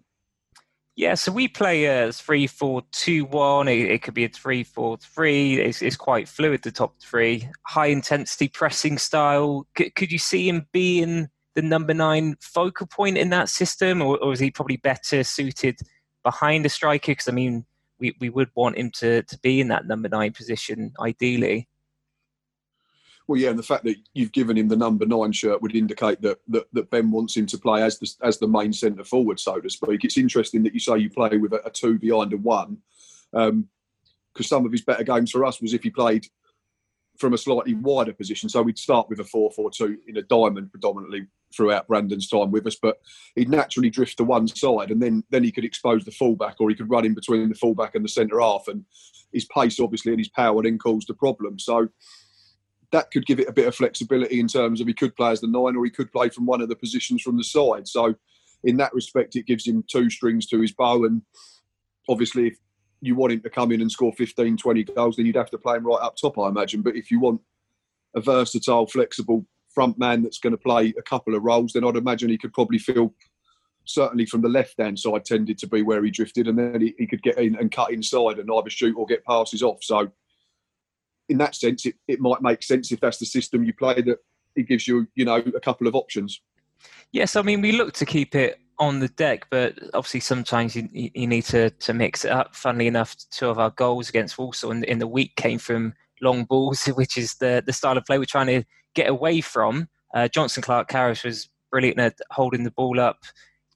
Yeah, 0.96 1.14
so 1.14 1.32
we 1.32 1.48
play 1.48 1.86
a 1.86 2.12
3 2.12 2.46
4 2.46 2.82
2 2.92 3.24
1. 3.24 3.68
It, 3.68 4.02
could 4.02 4.14
be 4.14 4.24
a 4.24 4.28
3 4.28 4.64
4 4.64 4.98
3. 4.98 5.60
It's, 5.60 5.82
it's, 5.82 5.96
quite 5.96 6.28
fluid, 6.28 6.62
the 6.62 6.70
top 6.70 7.00
three. 7.00 7.48
High 7.66 7.86
intensity 7.86 8.48
pressing 8.48 8.98
style. 8.98 9.66
C- 9.78 9.90
could 9.90 10.12
you 10.12 10.18
see 10.18 10.48
him 10.48 10.66
being 10.72 11.28
the 11.60 11.68
number 11.68 11.94
nine 11.94 12.36
focal 12.40 12.86
point 12.86 13.18
in 13.18 13.30
that 13.30 13.48
system, 13.48 14.02
or, 14.02 14.18
or 14.18 14.32
is 14.32 14.40
he 14.40 14.50
probably 14.50 14.78
better 14.78 15.22
suited 15.22 15.78
behind 16.22 16.66
a 16.66 16.68
striker? 16.68 17.12
Because, 17.12 17.28
I 17.28 17.32
mean, 17.32 17.64
we, 17.98 18.16
we 18.20 18.30
would 18.30 18.50
want 18.54 18.78
him 18.78 18.90
to, 18.96 19.22
to 19.22 19.38
be 19.38 19.60
in 19.60 19.68
that 19.68 19.86
number 19.86 20.08
nine 20.08 20.32
position 20.32 20.92
ideally. 21.00 21.68
Well, 23.26 23.38
yeah, 23.38 23.50
and 23.50 23.58
the 23.58 23.62
fact 23.62 23.84
that 23.84 23.96
you've 24.12 24.32
given 24.32 24.56
him 24.56 24.66
the 24.66 24.76
number 24.76 25.06
nine 25.06 25.30
shirt 25.30 25.62
would 25.62 25.76
indicate 25.76 26.20
that 26.22 26.38
that, 26.48 26.66
that 26.72 26.90
Ben 26.90 27.12
wants 27.12 27.36
him 27.36 27.46
to 27.46 27.58
play 27.58 27.82
as 27.82 27.98
the 27.98 28.10
as 28.22 28.38
the 28.38 28.48
main 28.48 28.72
centre 28.72 29.04
forward, 29.04 29.38
so 29.38 29.60
to 29.60 29.70
speak. 29.70 30.02
It's 30.02 30.18
interesting 30.18 30.64
that 30.64 30.74
you 30.74 30.80
say 30.80 30.98
you 30.98 31.10
play 31.10 31.36
with 31.36 31.52
a, 31.52 31.64
a 31.64 31.70
two 31.70 31.98
behind 31.98 32.32
a 32.32 32.38
one, 32.38 32.78
because 33.30 33.50
um, 33.50 33.68
some 34.42 34.66
of 34.66 34.72
his 34.72 34.82
better 34.82 35.04
games 35.04 35.30
for 35.30 35.44
us 35.44 35.60
was 35.60 35.74
if 35.74 35.84
he 35.84 35.90
played 35.90 36.26
from 37.20 37.34
a 37.34 37.38
slightly 37.38 37.74
wider 37.74 38.12
position. 38.12 38.48
So 38.48 38.62
we'd 38.62 38.78
start 38.78 39.08
with 39.08 39.20
a 39.20 39.24
4 39.24 39.50
4 39.50 39.70
2 39.70 39.98
in 40.08 40.16
a 40.16 40.22
diamond 40.22 40.70
predominantly 40.70 41.26
throughout 41.54 41.86
Brandon's 41.86 42.28
time 42.28 42.50
with 42.50 42.66
us, 42.66 42.76
but 42.80 43.00
he'd 43.36 43.50
naturally 43.50 43.90
drift 43.90 44.16
to 44.16 44.24
one 44.24 44.48
side 44.48 44.90
and 44.90 45.02
then 45.02 45.22
then 45.30 45.44
he 45.44 45.52
could 45.52 45.64
expose 45.64 46.04
the 46.04 46.10
fullback 46.10 46.56
or 46.60 46.70
he 46.70 46.76
could 46.76 46.90
run 46.90 47.04
in 47.04 47.14
between 47.14 47.48
the 47.48 47.54
fullback 47.54 47.94
and 47.94 48.04
the 48.04 48.08
centre 48.08 48.40
half. 48.40 48.66
And 48.68 48.84
his 49.32 49.44
pace, 49.44 49.78
obviously, 49.78 50.12
and 50.12 50.20
his 50.20 50.28
power 50.28 50.62
then 50.62 50.78
caused 50.78 51.08
the 51.08 51.14
problem. 51.14 51.58
So 51.58 51.88
that 52.92 53.10
could 53.10 53.26
give 53.26 53.38
it 53.38 53.48
a 53.48 53.52
bit 53.52 53.68
of 53.68 53.74
flexibility 53.74 54.40
in 54.40 54.48
terms 54.48 54.80
of 54.80 54.86
he 54.86 54.94
could 54.94 55.14
play 55.14 55.30
as 55.30 55.40
the 55.40 55.46
nine 55.46 55.76
or 55.76 55.84
he 55.84 55.90
could 55.90 56.10
play 56.12 56.28
from 56.28 56.46
one 56.46 56.60
of 56.60 56.68
the 56.68 56.76
positions 56.76 57.22
from 57.22 57.36
the 57.36 57.44
side. 57.44 57.86
So, 57.86 58.14
in 58.64 58.76
that 58.76 58.92
respect, 58.92 59.36
it 59.36 59.46
gives 59.46 59.66
him 59.66 59.84
two 59.90 60.10
strings 60.10 60.46
to 60.48 60.60
his 60.60 60.72
bow. 60.72 61.04
And 61.04 61.22
obviously, 62.08 62.48
if 62.48 62.58
you 63.00 63.14
want 63.14 63.32
him 63.32 63.40
to 63.40 63.50
come 63.50 63.72
in 63.72 63.80
and 63.80 63.90
score 63.90 64.12
15, 64.12 64.56
20 64.56 64.84
goals, 64.84 65.16
then 65.16 65.26
you'd 65.26 65.36
have 65.36 65.50
to 65.50 65.58
play 65.58 65.76
him 65.76 65.86
right 65.86 66.00
up 66.02 66.16
top, 66.16 66.38
I 66.38 66.48
imagine. 66.48 66.82
But 66.82 66.96
if 66.96 67.10
you 67.10 67.20
want 67.20 67.40
a 68.14 68.20
versatile, 68.20 68.86
flexible 68.86 69.46
front 69.72 69.98
man 69.98 70.22
that's 70.22 70.38
going 70.38 70.52
to 70.52 70.58
play 70.58 70.92
a 70.98 71.02
couple 71.02 71.34
of 71.34 71.42
roles, 71.42 71.72
then 71.72 71.84
I'd 71.84 71.96
imagine 71.96 72.28
he 72.28 72.38
could 72.38 72.52
probably 72.52 72.78
feel 72.78 73.14
certainly 73.84 74.26
from 74.26 74.42
the 74.42 74.48
left 74.48 74.74
hand 74.78 74.98
side 74.98 75.24
tended 75.24 75.58
to 75.58 75.66
be 75.66 75.82
where 75.82 76.04
he 76.04 76.10
drifted, 76.10 76.48
and 76.48 76.58
then 76.58 76.80
he, 76.80 76.94
he, 76.98 77.06
could 77.06 77.22
get 77.22 77.38
in 77.38 77.56
and 77.56 77.72
cut 77.72 77.92
inside 77.92 78.38
and 78.38 78.50
either 78.50 78.70
shoot 78.70 78.96
or 78.96 79.06
get 79.06 79.24
passes 79.24 79.62
off. 79.62 79.82
So 79.82 80.10
in 81.28 81.38
that 81.38 81.54
sense, 81.54 81.86
it, 81.86 81.94
it 82.06 82.20
might 82.20 82.42
make 82.42 82.62
sense 82.62 82.92
if 82.92 83.00
that's 83.00 83.18
the 83.18 83.26
system 83.26 83.64
you 83.64 83.72
play 83.72 84.02
that 84.02 84.18
it 84.56 84.68
gives 84.68 84.86
you, 84.86 85.06
you 85.14 85.24
know, 85.24 85.36
a 85.36 85.60
couple 85.60 85.86
of 85.86 85.94
options. 85.94 86.40
Yes, 87.12 87.36
I 87.36 87.42
mean 87.42 87.60
we 87.60 87.72
look 87.72 87.92
to 87.94 88.06
keep 88.06 88.34
it 88.34 88.60
on 88.80 88.98
the 88.98 89.08
deck, 89.08 89.46
but 89.50 89.78
obviously 89.94 90.20
sometimes 90.20 90.74
you, 90.74 90.88
you 90.92 91.26
need 91.26 91.44
to, 91.44 91.70
to 91.70 91.92
mix 91.92 92.24
it 92.24 92.32
up. 92.32 92.56
Funnily 92.56 92.86
enough, 92.86 93.14
two 93.30 93.48
of 93.48 93.58
our 93.58 93.70
goals 93.70 94.08
against 94.08 94.38
Walsall 94.38 94.72
in, 94.72 94.82
in 94.84 94.98
the 94.98 95.06
week 95.06 95.36
came 95.36 95.58
from 95.58 95.94
long 96.20 96.44
balls, 96.44 96.84
which 96.94 97.16
is 97.16 97.34
the, 97.34 97.62
the 97.64 97.72
style 97.72 97.96
of 97.96 98.04
play 98.06 98.18
we're 98.18 98.24
trying 98.24 98.46
to 98.46 98.64
get 98.94 99.08
away 99.08 99.40
from. 99.40 99.88
Uh, 100.14 100.28
Jonson 100.28 100.62
Clarke-Harris 100.62 101.22
was 101.22 101.48
brilliant 101.70 102.00
at 102.00 102.18
holding 102.30 102.64
the 102.64 102.72
ball 102.72 102.98
up. 102.98 103.20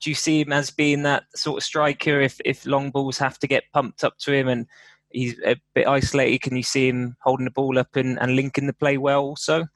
Do 0.01 0.09
you 0.09 0.15
see 0.15 0.41
him 0.41 0.51
as 0.51 0.71
being 0.71 1.03
that 1.03 1.23
sort 1.35 1.57
of 1.57 1.63
striker 1.63 2.19
if, 2.19 2.41
if 2.43 2.65
long 2.65 2.91
balls 2.91 3.17
have 3.19 3.39
to 3.39 3.47
get 3.47 3.71
pumped 3.73 4.03
up 4.03 4.17
to 4.19 4.33
him 4.33 4.47
and 4.49 4.67
he's 5.11 5.39
a 5.45 5.55
bit 5.73 5.87
isolated. 5.87 6.41
Can 6.41 6.55
you 6.55 6.63
see 6.63 6.89
him 6.89 7.15
holding 7.21 7.45
the 7.45 7.51
ball 7.51 7.79
up 7.79 7.95
and, 7.95 8.19
and 8.19 8.35
linking 8.35 8.67
the 8.67 8.73
play 8.73 8.97
well 8.97 9.21
also? 9.21 9.67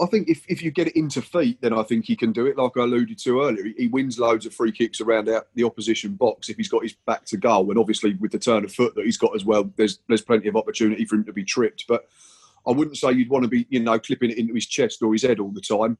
I 0.00 0.06
think 0.06 0.28
if, 0.28 0.44
if 0.48 0.62
you 0.62 0.70
get 0.70 0.88
it 0.88 0.96
into 0.96 1.20
feet, 1.20 1.60
then 1.60 1.72
I 1.72 1.82
think 1.82 2.06
he 2.06 2.16
can 2.16 2.32
do 2.32 2.46
it. 2.46 2.56
Like 2.56 2.72
I 2.76 2.82
alluded 2.82 3.18
to 3.18 3.42
earlier, 3.42 3.64
he, 3.64 3.74
he 3.76 3.86
wins 3.88 4.18
loads 4.18 4.46
of 4.46 4.54
free 4.54 4.72
kicks 4.72 5.00
around 5.00 5.28
out 5.28 5.48
the 5.54 5.64
opposition 5.64 6.14
box 6.14 6.48
if 6.48 6.56
he's 6.56 6.68
got 6.68 6.82
his 6.82 6.94
back 7.06 7.24
to 7.26 7.36
goal. 7.36 7.70
And 7.70 7.78
obviously, 7.78 8.14
with 8.14 8.32
the 8.32 8.38
turn 8.38 8.64
of 8.64 8.72
foot 8.72 8.94
that 8.94 9.04
he's 9.04 9.18
got 9.18 9.34
as 9.34 9.44
well, 9.44 9.70
there's 9.76 10.00
there's 10.08 10.22
plenty 10.22 10.48
of 10.48 10.56
opportunity 10.56 11.04
for 11.04 11.16
him 11.16 11.24
to 11.24 11.32
be 11.32 11.44
tripped. 11.44 11.84
But 11.86 12.06
I 12.66 12.72
wouldn't 12.72 12.96
say 12.96 13.12
you'd 13.12 13.30
want 13.30 13.44
to 13.44 13.48
be, 13.48 13.66
you 13.68 13.80
know, 13.80 13.98
clipping 13.98 14.30
it 14.30 14.38
into 14.38 14.54
his 14.54 14.66
chest 14.66 15.02
or 15.02 15.12
his 15.12 15.22
head 15.22 15.40
all 15.40 15.52
the 15.52 15.60
time. 15.60 15.98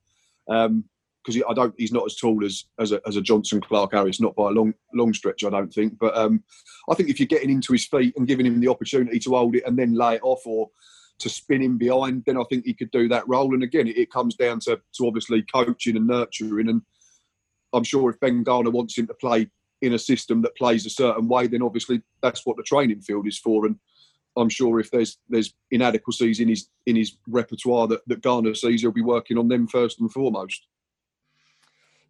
Um, 0.49 0.85
because 1.23 1.43
I 1.49 1.53
don't. 1.53 1.75
He's 1.77 1.93
not 1.93 2.07
as 2.07 2.17
tall 2.17 2.45
as 2.45 2.65
as 2.79 2.93
a, 2.93 3.01
as 3.07 3.17
a 3.17 3.21
Jonson 3.21 3.63
Clarke-Harris, 3.63 4.21
not 4.21 4.35
by 4.35 4.49
a 4.49 4.53
long 4.53 4.73
long 4.95 5.13
stretch, 5.13 5.45
I 5.45 5.51
don't 5.51 5.73
think. 5.73 5.99
But 5.99 6.17
um, 6.17 6.43
I 6.89 6.95
think 6.95 7.11
if 7.11 7.21
you're 7.21 7.27
getting 7.27 7.51
into 7.51 7.75
his 7.75 7.85
feet 7.85 8.15
and 8.17 8.27
giving 8.27 8.47
him 8.47 8.59
the 8.59 8.69
opportunity 8.69 9.19
to 9.21 9.31
hold 9.31 9.55
it 9.55 9.65
and 9.67 9.79
then 9.79 9.95
lay 9.95 10.15
it 10.15 10.23
off 10.23 10.47
or 10.47 10.71
to 11.21 11.29
spin 11.29 11.63
him 11.63 11.79
behind, 11.79 12.25
then 12.27 12.37
I 12.37 12.45
think 12.51 12.65
he 12.65 12.75
could 12.75 12.91
do 12.91 13.09
that 13.09 13.29
role. 13.29 13.55
And 13.55 13.63
again, 13.63 13.87
it, 13.87 13.97
it 13.97 14.11
comes 14.11 14.35
down 14.35 14.61
to 14.61 14.81
to 14.97 15.07
obviously 15.07 15.43
coaching 15.43 15.97
and 15.97 16.07
nurturing. 16.07 16.69
And 16.69 16.83
I'm 17.73 17.85
sure 17.85 18.11
if 18.11 18.21
Ben 18.21 18.43
Garner 18.43 18.71
wants 18.71 18.99
him 18.99 19.07
to 19.07 19.15
play 19.15 19.51
in 19.83 19.95
a 19.95 19.99
system 19.99 20.43
that 20.43 20.57
plays 20.57 20.85
a 20.85 20.91
certain 20.91 21.29
way, 21.29 21.47
then 21.47 21.63
obviously 21.63 22.03
that's 22.23 22.45
what 22.45 22.57
the 22.57 22.63
training 22.63 23.01
field 23.01 23.27
is 23.27 23.39
for. 23.39 23.67
And 23.67 23.77
I'm 24.37 24.49
sure 24.49 24.81
if 24.81 24.91
there's 24.91 25.19
there's 25.29 25.55
inadequacies 25.71 26.41
in 26.41 26.49
his 26.49 26.69
in 26.87 26.97
his 26.97 27.17
repertoire 27.29 27.89
that, 27.89 28.07
that 28.07 28.23
Garner 28.23 28.55
sees, 28.55 28.83
he'll 28.83 28.93
be 28.93 29.03
working 29.03 29.39
on 29.39 29.49
them 29.49 29.67
first 29.67 30.01
and 30.01 30.11
foremost. 30.13 30.67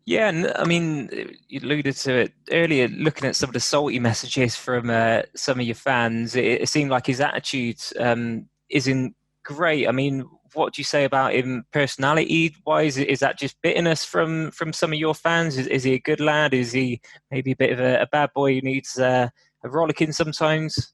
Yeah, 0.07 0.29
and 0.29 0.53
I 0.57 0.65
mean, 0.65 1.09
you 1.49 1.61
alluded 1.61 1.95
to 1.99 2.15
it 2.15 2.33
earlier. 2.51 2.89
Looking 2.89 3.29
at 3.29 3.37
some 3.37 3.51
of 3.51 3.55
the 3.55 3.61
salty 3.61 4.01
messages 4.01 4.57
from 4.57 4.91
uh, 4.91 5.23
some 5.37 5.61
of 5.61 5.67
your 5.67 5.77
fans, 5.77 6.35
it, 6.35 6.63
it, 6.63 6.69
seemed 6.69 6.91
like 6.91 7.07
his 7.07 7.21
attitude 7.21 7.79
um, 7.99 8.47
isn't 8.71 9.15
great. 9.45 9.89
I 9.89 9.93
mean, 9.93 10.25
what 10.55 10.75
do 10.75 10.81
you 10.81 10.85
say 10.85 11.05
about 11.05 11.35
him 11.35 11.65
personality 11.73 12.55
wise? 12.67 12.97
Is 12.97 13.21
that 13.21 13.39
just 13.39 13.61
bitterness 13.63 14.05
from 14.05 14.51
from 14.51 14.73
some 14.73 14.93
of 14.93 14.99
your 14.99 15.15
fans? 15.15 15.59
Is, 15.59 15.67
is 15.67 15.85
he 15.85 15.95
a 15.95 16.01
good 16.01 16.21
lad? 16.21 16.55
Is 16.55 16.73
he 16.73 17.01
maybe 17.31 17.53
a 17.53 17.57
bit 17.57 17.73
of 17.73 17.81
a, 17.81 18.03
a 18.03 18.07
bad 18.07 18.31
boy 18.35 18.55
who 18.55 18.61
needs 18.63 18.99
uh, 18.99 19.29
a 19.63 19.69
rollicking 19.69 20.13
sometimes? 20.13 20.93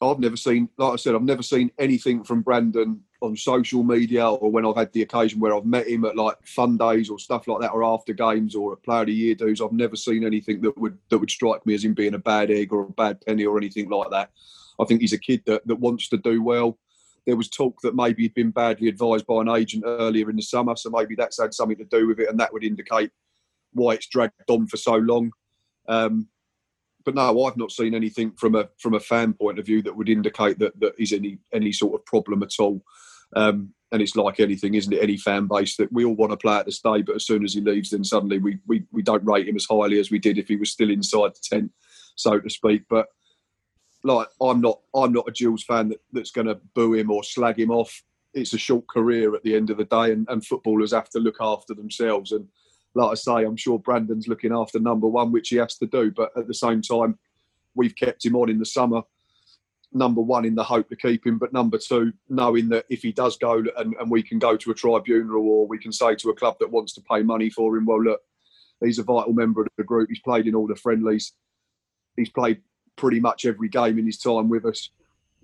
I've 0.00 0.20
never 0.20 0.36
seen, 0.36 0.68
like 0.76 0.92
I 0.92 0.96
said, 0.96 1.16
I've 1.16 1.22
never 1.22 1.42
seen 1.42 1.72
anything 1.78 2.22
from 2.22 2.42
Brandon 2.42 3.02
on 3.20 3.36
social 3.36 3.82
media 3.82 4.28
or 4.28 4.48
when 4.48 4.64
I've 4.64 4.76
had 4.76 4.92
the 4.92 5.02
occasion 5.02 5.40
where 5.40 5.52
I've 5.52 5.64
met 5.64 5.88
him 5.88 6.04
at 6.04 6.14
like 6.14 6.36
fun 6.44 6.76
days 6.76 7.10
or 7.10 7.18
stuff 7.18 7.48
like 7.48 7.60
that 7.62 7.72
or 7.72 7.82
after 7.82 8.12
games 8.12 8.54
or 8.54 8.74
at 8.74 8.82
player 8.84 9.00
of 9.00 9.06
the 9.06 9.12
year 9.12 9.34
dues. 9.34 9.60
I've 9.60 9.72
never 9.72 9.96
seen 9.96 10.24
anything 10.24 10.60
that 10.60 10.78
would 10.78 10.98
that 11.08 11.18
would 11.18 11.30
strike 11.30 11.66
me 11.66 11.74
as 11.74 11.84
him 11.84 11.94
being 11.94 12.14
a 12.14 12.18
bad 12.18 12.50
egg 12.50 12.72
or 12.72 12.82
a 12.82 12.90
bad 12.90 13.20
penny 13.26 13.44
or 13.44 13.58
anything 13.58 13.88
like 13.88 14.10
that. 14.10 14.30
I 14.80 14.84
think 14.84 15.00
he's 15.00 15.12
a 15.12 15.18
kid 15.18 15.42
that, 15.46 15.66
that 15.66 15.76
wants 15.76 16.08
to 16.10 16.16
do 16.16 16.42
well. 16.42 16.78
There 17.26 17.36
was 17.36 17.48
talk 17.48 17.80
that 17.82 17.94
maybe 17.94 18.22
he'd 18.22 18.34
been 18.34 18.50
badly 18.50 18.88
advised 18.88 19.26
by 19.26 19.40
an 19.40 19.48
agent 19.48 19.84
earlier 19.86 20.30
in 20.30 20.36
the 20.36 20.42
summer, 20.42 20.76
so 20.76 20.90
maybe 20.90 21.14
that's 21.14 21.40
had 21.40 21.52
something 21.54 21.76
to 21.78 21.84
do 21.84 22.06
with 22.06 22.20
it, 22.20 22.28
and 22.28 22.40
that 22.40 22.52
would 22.52 22.64
indicate 22.64 23.10
why 23.72 23.94
it's 23.94 24.08
dragged 24.08 24.48
on 24.48 24.66
for 24.66 24.76
so 24.76 24.94
long. 24.94 25.32
Um, 25.88 26.28
but 27.04 27.14
no, 27.14 27.44
I've 27.44 27.56
not 27.56 27.72
seen 27.72 27.94
anything 27.94 28.32
from 28.32 28.54
a 28.54 28.68
from 28.78 28.94
a 28.94 29.00
fan 29.00 29.32
point 29.32 29.58
of 29.58 29.66
view 29.66 29.82
that 29.82 29.96
would 29.96 30.08
indicate 30.08 30.58
that 30.58 30.78
that 30.80 30.94
is 30.98 31.12
any 31.12 31.38
any 31.52 31.72
sort 31.72 31.94
of 31.94 32.04
problem 32.06 32.42
at 32.42 32.52
all. 32.58 32.82
Um, 33.36 33.74
and 33.90 34.02
it's 34.02 34.16
like 34.16 34.40
anything, 34.40 34.74
isn't 34.74 34.92
it? 34.92 35.02
Any 35.02 35.16
fan 35.16 35.46
base 35.46 35.76
that 35.76 35.92
we 35.92 36.04
all 36.04 36.14
want 36.14 36.32
to 36.32 36.36
play 36.36 36.56
at 36.56 36.66
the 36.66 36.72
stay, 36.72 37.02
but 37.02 37.16
as 37.16 37.26
soon 37.26 37.44
as 37.44 37.54
he 37.54 37.60
leaves, 37.60 37.90
then 37.90 38.04
suddenly 38.04 38.38
we, 38.38 38.58
we, 38.66 38.84
we 38.92 39.02
don't 39.02 39.24
rate 39.24 39.48
him 39.48 39.56
as 39.56 39.66
highly 39.68 39.98
as 39.98 40.10
we 40.10 40.18
did 40.18 40.36
if 40.36 40.48
he 40.48 40.56
was 40.56 40.70
still 40.70 40.90
inside 40.90 41.30
the 41.30 41.40
tent, 41.42 41.72
so 42.14 42.38
to 42.38 42.50
speak. 42.50 42.82
But 42.90 43.06
like, 44.04 44.28
I'm 44.40 44.60
not 44.60 44.80
I'm 44.94 45.12
not 45.12 45.28
a 45.28 45.32
Gills 45.32 45.64
fan 45.64 45.88
that, 45.88 46.00
that's 46.12 46.30
going 46.30 46.46
to 46.46 46.60
boo 46.74 46.94
him 46.94 47.10
or 47.10 47.22
slag 47.22 47.58
him 47.58 47.70
off. 47.70 48.02
It's 48.34 48.54
a 48.54 48.58
short 48.58 48.86
career 48.86 49.34
at 49.34 49.42
the 49.42 49.56
end 49.56 49.70
of 49.70 49.78
the 49.78 49.84
day, 49.84 50.12
and, 50.12 50.26
and 50.28 50.44
footballers 50.44 50.92
have 50.92 51.10
to 51.10 51.18
look 51.18 51.36
after 51.40 51.74
themselves. 51.74 52.32
And 52.32 52.48
like 52.94 53.10
I 53.10 53.14
say, 53.14 53.44
I'm 53.44 53.56
sure 53.56 53.78
Brandon's 53.78 54.28
looking 54.28 54.52
after 54.52 54.78
number 54.78 55.08
one, 55.08 55.32
which 55.32 55.48
he 55.48 55.56
has 55.56 55.76
to 55.78 55.86
do. 55.86 56.10
But 56.10 56.30
at 56.36 56.46
the 56.46 56.54
same 56.54 56.82
time, 56.82 57.18
we've 57.74 57.96
kept 57.96 58.24
him 58.24 58.36
on 58.36 58.50
in 58.50 58.58
the 58.58 58.66
summer 58.66 59.02
number 59.92 60.20
one 60.20 60.44
in 60.44 60.54
the 60.54 60.64
hope 60.64 60.88
to 60.88 60.96
keep 60.96 61.26
him, 61.26 61.38
but 61.38 61.52
number 61.52 61.78
two, 61.78 62.12
knowing 62.28 62.68
that 62.68 62.84
if 62.88 63.02
he 63.02 63.12
does 63.12 63.36
go 63.36 63.62
and, 63.76 63.94
and 63.98 64.10
we 64.10 64.22
can 64.22 64.38
go 64.38 64.56
to 64.56 64.70
a 64.70 64.74
tribunal 64.74 65.48
or 65.48 65.66
we 65.66 65.78
can 65.78 65.92
say 65.92 66.14
to 66.14 66.30
a 66.30 66.34
club 66.34 66.56
that 66.60 66.70
wants 66.70 66.92
to 66.94 67.00
pay 67.00 67.22
money 67.22 67.50
for 67.50 67.76
him, 67.76 67.86
well, 67.86 68.02
look, 68.02 68.20
he's 68.80 68.98
a 68.98 69.02
vital 69.02 69.32
member 69.32 69.62
of 69.62 69.68
the 69.76 69.84
group. 69.84 70.08
He's 70.08 70.20
played 70.20 70.46
in 70.46 70.54
all 70.54 70.66
the 70.66 70.76
friendlies. 70.76 71.32
He's 72.16 72.30
played 72.30 72.60
pretty 72.98 73.20
much 73.20 73.46
every 73.46 73.68
game 73.68 73.98
in 73.98 74.04
his 74.04 74.18
time 74.18 74.50
with 74.50 74.66
us. 74.66 74.90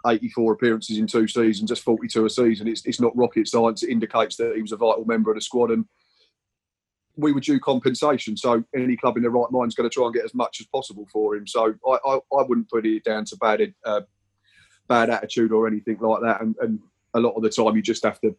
84 0.06 0.52
appearances 0.52 0.98
in 0.98 1.06
two 1.06 1.26
seasons, 1.26 1.70
just 1.70 1.82
42 1.82 2.26
a 2.26 2.28
season. 2.28 2.68
It's, 2.68 2.84
it's 2.84 3.00
not 3.00 3.16
rocket 3.16 3.48
science. 3.48 3.82
It 3.82 3.88
indicates 3.88 4.36
that 4.36 4.54
he 4.54 4.60
was 4.60 4.72
a 4.72 4.76
vital 4.76 5.06
member 5.06 5.30
of 5.30 5.36
the 5.36 5.40
squad 5.40 5.70
and 5.70 5.86
we 7.16 7.32
were 7.32 7.40
due 7.40 7.60
compensation. 7.60 8.36
So 8.36 8.64
any 8.74 8.96
club 8.96 9.16
in 9.16 9.22
their 9.22 9.30
right 9.30 9.50
mind 9.50 9.68
is 9.68 9.74
going 9.74 9.88
to 9.88 9.94
try 9.94 10.04
and 10.04 10.14
get 10.14 10.24
as 10.24 10.34
much 10.34 10.60
as 10.60 10.66
possible 10.66 11.06
for 11.10 11.36
him. 11.36 11.46
So 11.46 11.74
I, 11.86 11.98
I, 12.06 12.14
I 12.16 12.42
wouldn't 12.42 12.68
put 12.68 12.84
it 12.84 13.04
down 13.04 13.24
to 13.26 13.36
bad 13.36 13.74
uh, 13.84 14.02
bad 14.88 15.10
attitude 15.10 15.52
or 15.52 15.66
anything 15.66 15.98
like 16.00 16.20
that. 16.22 16.40
And, 16.40 16.54
and 16.60 16.80
a 17.14 17.20
lot 17.20 17.34
of 17.34 17.42
the 17.42 17.50
time, 17.50 17.76
you 17.76 17.82
just 17.82 18.04
have 18.04 18.20
to, 18.20 18.36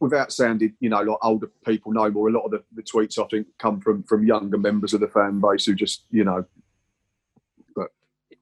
without 0.00 0.32
sounding, 0.32 0.74
you 0.80 0.88
know, 0.88 1.02
like 1.02 1.18
older 1.22 1.50
people 1.66 1.92
know 1.92 2.10
more. 2.10 2.28
A 2.28 2.32
lot 2.32 2.44
of 2.44 2.52
the, 2.52 2.62
the 2.74 2.82
tweets 2.82 3.18
I 3.18 3.26
think 3.28 3.46
come 3.58 3.80
from 3.80 4.04
from 4.04 4.26
younger 4.26 4.58
members 4.58 4.94
of 4.94 5.00
the 5.00 5.08
fan 5.08 5.40
base 5.40 5.66
who 5.66 5.74
just, 5.74 6.04
you 6.10 6.24
know, 6.24 6.44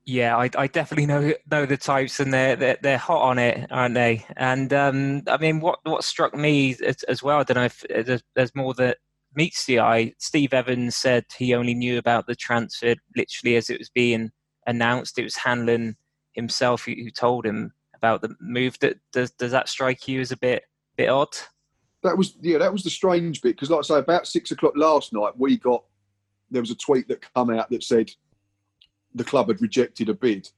yeah, 0.07 0.37
I, 0.37 0.49
I, 0.57 0.67
definitely 0.69 1.07
know 1.07 1.35
know 1.51 1.67
the 1.67 1.77
types, 1.77 2.21
and 2.21 2.33
they're, 2.33 2.55
they're 2.55 2.79
they're 2.81 2.97
hot 2.97 3.23
on 3.23 3.39
it, 3.41 3.67
aren't 3.73 3.97
they? 3.97 4.25
And 4.37 4.73
um, 4.73 5.23
I 5.27 5.37
mean, 5.37 5.59
what 5.59 5.81
what 5.83 6.05
struck 6.05 6.33
me 6.33 6.77
as, 6.87 7.03
as 7.05 7.25
well, 7.25 7.41
I 7.41 7.43
don't 7.43 7.57
know 7.57 7.65
if 7.65 7.85
there's, 7.91 8.23
there's, 8.37 8.55
more 8.55 8.73
that 8.75 8.99
meets 9.35 9.67
the 9.67 9.81
eye. 9.81 10.15
Steve 10.19 10.55
Evans 10.55 10.95
said 10.95 11.25
he 11.37 11.55
only 11.55 11.75
knew 11.75 11.99
about 11.99 12.29
the 12.29 12.37
transfer 12.37 12.95
literally 13.17 13.57
as 13.57 13.69
it 13.69 13.81
was 13.81 13.91
being 13.91 14.31
announced. 14.69 15.19
It 15.19 15.25
was 15.25 15.37
Hanlon 15.37 15.97
himself 16.35 16.85
who, 16.85 16.93
who 16.93 17.11
told 17.11 17.45
him 17.45 17.73
about 17.93 18.23
the 18.23 18.37
move. 18.41 18.79
That 18.81 18.99
does 19.13 19.33
does 19.33 19.51
that 19.51 19.69
strike 19.69 20.07
you 20.07 20.21
as 20.21 20.31
a 20.31 20.37
bit 20.37 20.63
bit 20.97 21.09
odd? 21.09 21.37
That 22.05 22.17
was 22.17 22.37
yeah, 22.41 22.59
that 22.59 22.73
was 22.73 22.85
the 22.85 22.91
strange 22.91 23.43
bit 23.43 23.57
because, 23.57 23.71
like 23.71 23.81
I 23.81 23.83
say, 23.83 23.99
about 23.99 24.29
six 24.29 24.53
o'clock 24.53 24.75
last 24.77 25.13
night, 25.13 25.33
we 25.37 25.57
got 25.57 25.83
there 26.53 26.63
was 26.63 26.71
a 26.71 26.77
tweet 26.77 27.09
that 27.09 27.27
come 27.35 27.51
out 27.51 27.69
that 27.71 27.83
said 27.83 28.09
the 29.17 29.25
club 29.25 29.49
had 29.49 29.61
rejected 29.61 30.09
a 30.09 30.15
bid. 30.15 30.49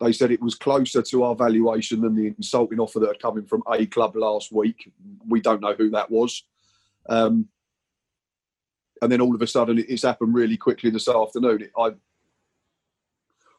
They 0.00 0.12
said 0.12 0.30
it 0.30 0.42
was 0.42 0.54
closer 0.54 1.02
to 1.02 1.24
our 1.24 1.34
valuation 1.34 2.00
than 2.00 2.16
the 2.16 2.28
insulting 2.28 2.80
offer 2.80 3.00
that 3.00 3.08
had 3.08 3.22
come 3.22 3.38
in 3.38 3.46
from 3.46 3.62
a 3.70 3.84
club 3.86 4.16
last 4.16 4.50
week. 4.50 4.90
We 5.28 5.40
don't 5.40 5.60
know 5.60 5.74
who 5.74 5.90
that 5.90 6.10
was. 6.10 6.42
Um, 7.08 7.48
and 9.02 9.12
then 9.12 9.20
all 9.20 9.34
of 9.34 9.42
a 9.42 9.46
sudden, 9.46 9.84
it's 9.88 10.02
happened 10.02 10.34
really 10.34 10.56
quickly 10.56 10.90
this 10.90 11.08
afternoon. 11.08 11.62
It, 11.62 11.72
I 11.78 11.90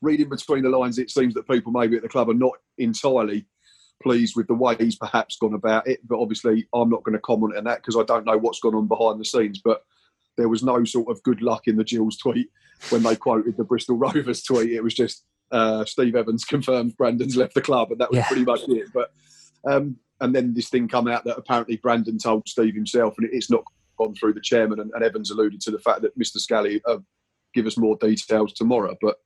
reading 0.02 0.30
between 0.30 0.64
the 0.64 0.70
lines, 0.70 0.98
it 0.98 1.12
seems 1.12 1.34
that 1.36 1.48
people 1.48 1.72
maybe 1.72 1.96
at 1.96 2.02
the 2.02 2.10
club 2.10 2.30
are 2.30 2.34
not 2.34 2.54
entirely 2.78 3.46
pleased 4.02 4.36
with 4.36 4.48
the 4.48 4.54
way 4.54 4.76
he's 4.76 4.96
perhaps 4.96 5.38
gone 5.38 5.54
about 5.54 5.88
it. 5.88 6.00
But 6.08 6.20
obviously, 6.20 6.68
I'm 6.74 6.90
not 6.90 7.04
going 7.04 7.14
to 7.14 7.20
comment 7.20 7.56
on 7.56 7.66
that 7.66 7.78
because 7.78 7.98
I 7.98 8.04
don't 8.04 8.26
know 8.26 8.38
what's 8.38 8.60
gone 8.60 8.76
on 8.76 8.88
behind 8.88 9.20
the 9.20 9.26
scenes. 9.26 9.62
But 9.64 9.84
there 10.38 10.50
was 10.50 10.64
no 10.64 10.84
sort 10.84 11.10
of 11.10 11.22
good 11.24 11.42
luck 11.42 11.68
in 11.68 11.78
the 11.78 11.84
Gills 11.84 12.18
tweet 12.18 12.50
when 12.90 13.04
they 13.04 13.16
quoted 13.16 13.58
the 13.58 13.64
Bristol 13.64 13.98
Rovers 13.98 14.44
tweet. 14.44 14.72
It 14.72 14.84
was 14.84 14.94
just 14.94 15.26
uh, 15.52 15.86
Steve 15.86 16.16
Evans 16.16 16.46
confirmed 16.50 16.96
Brandon's 16.98 17.38
left 17.38 17.54
the 17.54 17.62
club, 17.62 17.92
and 17.92 18.00
that 18.00 18.10
was 18.10 18.18
yeah. 18.18 18.28
pretty 18.28 18.46
much 18.46 18.62
it. 18.68 18.88
But 18.94 19.12
um, 19.66 19.98
and 20.20 20.34
then 20.36 20.54
this 20.54 20.70
thing 20.70 20.88
come 20.88 21.08
out 21.08 21.24
that 21.26 21.38
apparently 21.38 21.78
Brandon 21.78 22.18
told 22.18 22.48
Steve 22.48 22.76
himself, 22.76 23.16
and 23.18 23.30
it's 23.32 23.50
not 23.50 23.64
gone 23.98 24.16
through 24.16 24.34
the 24.34 24.42
chairman. 24.42 24.80
And, 24.80 24.92
and 24.94 25.04
Evans 25.04 25.32
alluded 25.32 25.62
to 25.62 25.72
the 25.72 25.80
fact 25.80 26.02
that 26.02 26.18
Mr. 26.18 26.38
Scally 26.38 26.82
uh, 26.88 27.00
give 27.54 27.66
us 27.66 27.78
more 27.78 27.98
details 27.98 28.54
tomorrow, 28.54 28.96
but 29.02 29.18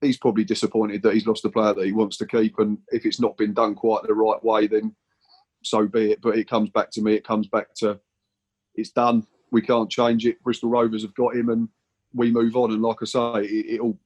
he's 0.00 0.18
probably 0.18 0.44
disappointed 0.44 1.02
that 1.02 1.14
he's 1.14 1.26
lost 1.26 1.42
the 1.42 1.50
player 1.50 1.74
that 1.74 1.86
he 1.86 1.92
wants 1.92 2.16
to 2.18 2.26
keep. 2.26 2.58
And 2.58 2.78
if 2.88 3.04
it's 3.04 3.20
not 3.20 3.36
been 3.36 3.54
done 3.54 3.74
quite 3.74 4.02
the 4.04 4.14
right 4.14 4.42
way, 4.44 4.66
then 4.66 4.94
so 5.62 5.86
be 5.86 6.12
it. 6.12 6.20
But 6.20 6.36
it 6.36 6.48
comes 6.48 6.70
back 6.70 6.90
to 6.92 7.02
me. 7.02 7.14
It 7.14 7.26
comes 7.26 7.48
back 7.48 7.74
to 7.76 7.98
it's 8.74 8.90
done. 8.90 9.26
We 9.50 9.62
can't 9.62 9.90
change 9.90 10.26
it. 10.26 10.42
Bristol 10.42 10.70
Rovers 10.70 11.02
have 11.02 11.14
got 11.14 11.36
him, 11.36 11.48
and 11.48 11.68
we 12.14 12.30
move 12.30 12.56
on. 12.56 12.72
And 12.72 12.82
like 12.82 12.98
I 13.02 13.06
say, 13.06 13.32
it, 13.44 13.74
it 13.74 13.80
all 13.80 13.98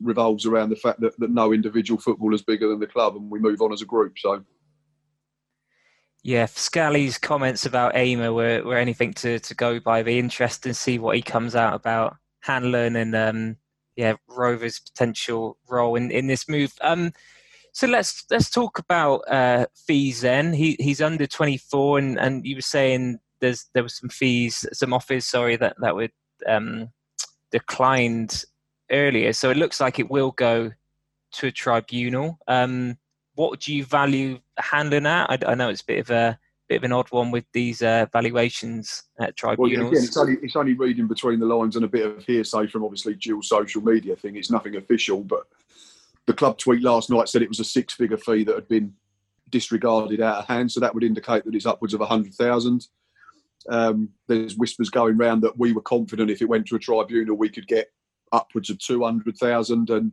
revolves 0.00 0.46
around 0.46 0.70
the 0.70 0.76
fact 0.76 1.00
that, 1.00 1.18
that 1.18 1.30
no 1.30 1.52
individual 1.52 2.00
footballer 2.00 2.34
is 2.34 2.42
bigger 2.42 2.68
than 2.68 2.80
the 2.80 2.86
club, 2.86 3.16
and 3.16 3.30
we 3.30 3.38
move 3.38 3.60
on 3.60 3.72
as 3.72 3.82
a 3.82 3.86
group. 3.86 4.18
So. 4.18 4.44
Yeah, 6.24 6.46
Scally's 6.46 7.18
comments 7.18 7.66
about 7.66 7.94
Ehmer 7.94 8.32
were, 8.32 8.62
were 8.62 8.76
anything 8.76 9.12
to, 9.14 9.40
to 9.40 9.54
go 9.56 9.80
by. 9.80 10.04
Be 10.04 10.20
interesting 10.20 10.70
to 10.70 10.78
see 10.78 11.00
what 11.00 11.16
he 11.16 11.22
comes 11.22 11.56
out 11.56 11.74
about 11.74 12.16
Hanlon 12.42 12.94
and 12.96 13.14
um, 13.16 13.56
yeah 13.96 14.14
Rover's 14.28 14.78
potential 14.78 15.58
role 15.68 15.96
in, 15.96 16.10
in 16.10 16.28
this 16.28 16.48
move. 16.48 16.72
Um, 16.80 17.12
so 17.72 17.86
let's 17.86 18.24
let's 18.30 18.50
talk 18.50 18.78
about 18.78 19.22
uh, 19.28 19.66
fees 19.86 20.20
then. 20.20 20.52
He 20.52 20.76
he's 20.78 21.00
under 21.00 21.26
twenty 21.26 21.56
four, 21.56 21.98
and, 21.98 22.18
and 22.18 22.46
you 22.46 22.56
were 22.56 22.62
saying 22.62 23.18
there's 23.42 23.66
there 23.74 23.82
was 23.82 23.98
some 23.98 24.08
fees, 24.08 24.64
some 24.72 24.94
offers, 24.94 25.26
sorry, 25.26 25.56
that 25.56 25.76
that 25.82 25.94
were 25.94 26.08
um, 26.46 26.88
declined 27.50 28.44
earlier. 28.90 29.34
So 29.34 29.50
it 29.50 29.58
looks 29.58 29.80
like 29.80 29.98
it 29.98 30.10
will 30.10 30.30
go 30.30 30.70
to 31.32 31.46
a 31.46 31.52
tribunal. 31.52 32.38
Um, 32.48 32.96
what 33.34 33.60
do 33.60 33.74
you 33.74 33.84
value 33.84 34.38
Hanlon 34.58 35.06
at? 35.06 35.30
I, 35.30 35.52
I 35.52 35.54
know 35.54 35.68
it's 35.68 35.82
a 35.82 35.86
bit 35.86 35.98
of 35.98 36.10
a 36.10 36.38
bit 36.68 36.76
of 36.76 36.84
an 36.84 36.92
odd 36.92 37.10
one 37.10 37.30
with 37.30 37.44
these 37.52 37.82
uh, 37.82 38.06
valuations 38.12 39.02
at 39.20 39.36
tribunals. 39.36 39.78
Well, 39.78 39.88
again, 39.88 40.04
it's 40.04 40.16
only, 40.16 40.36
it's 40.42 40.56
only 40.56 40.74
reading 40.74 41.06
between 41.06 41.40
the 41.40 41.46
lines 41.46 41.76
and 41.76 41.84
a 41.84 41.88
bit 41.88 42.06
of 42.06 42.24
hearsay 42.24 42.68
from 42.68 42.84
obviously 42.84 43.14
dual 43.14 43.42
social 43.42 43.82
media 43.82 44.16
thing. 44.16 44.36
It's 44.36 44.50
nothing 44.50 44.76
official, 44.76 45.20
but 45.20 45.46
the 46.26 46.32
club 46.32 46.56
tweet 46.56 46.82
last 46.82 47.10
night 47.10 47.28
said 47.28 47.42
it 47.42 47.48
was 47.48 47.60
a 47.60 47.64
six-figure 47.64 48.16
fee 48.16 48.44
that 48.44 48.54
had 48.54 48.68
been 48.68 48.94
disregarded 49.50 50.20
out 50.20 50.38
of 50.38 50.46
hand, 50.46 50.70
so 50.70 50.80
that 50.80 50.94
would 50.94 51.04
indicate 51.04 51.44
that 51.44 51.54
it's 51.54 51.66
upwards 51.66 51.94
of 51.94 52.00
a 52.00 52.06
hundred 52.06 52.32
thousand. 52.34 52.86
Um, 53.68 54.10
there's 54.28 54.56
whispers 54.56 54.90
going 54.90 55.16
around 55.16 55.40
that 55.42 55.58
we 55.58 55.72
were 55.72 55.82
confident 55.82 56.30
if 56.30 56.42
it 56.42 56.48
went 56.48 56.66
to 56.66 56.76
a 56.76 56.80
tribunal, 56.80 57.36
we 57.36 57.48
could 57.48 57.66
get 57.66 57.88
upwards 58.32 58.70
of 58.70 58.78
two 58.78 59.04
hundred 59.04 59.36
thousand, 59.36 59.90
and 59.90 60.12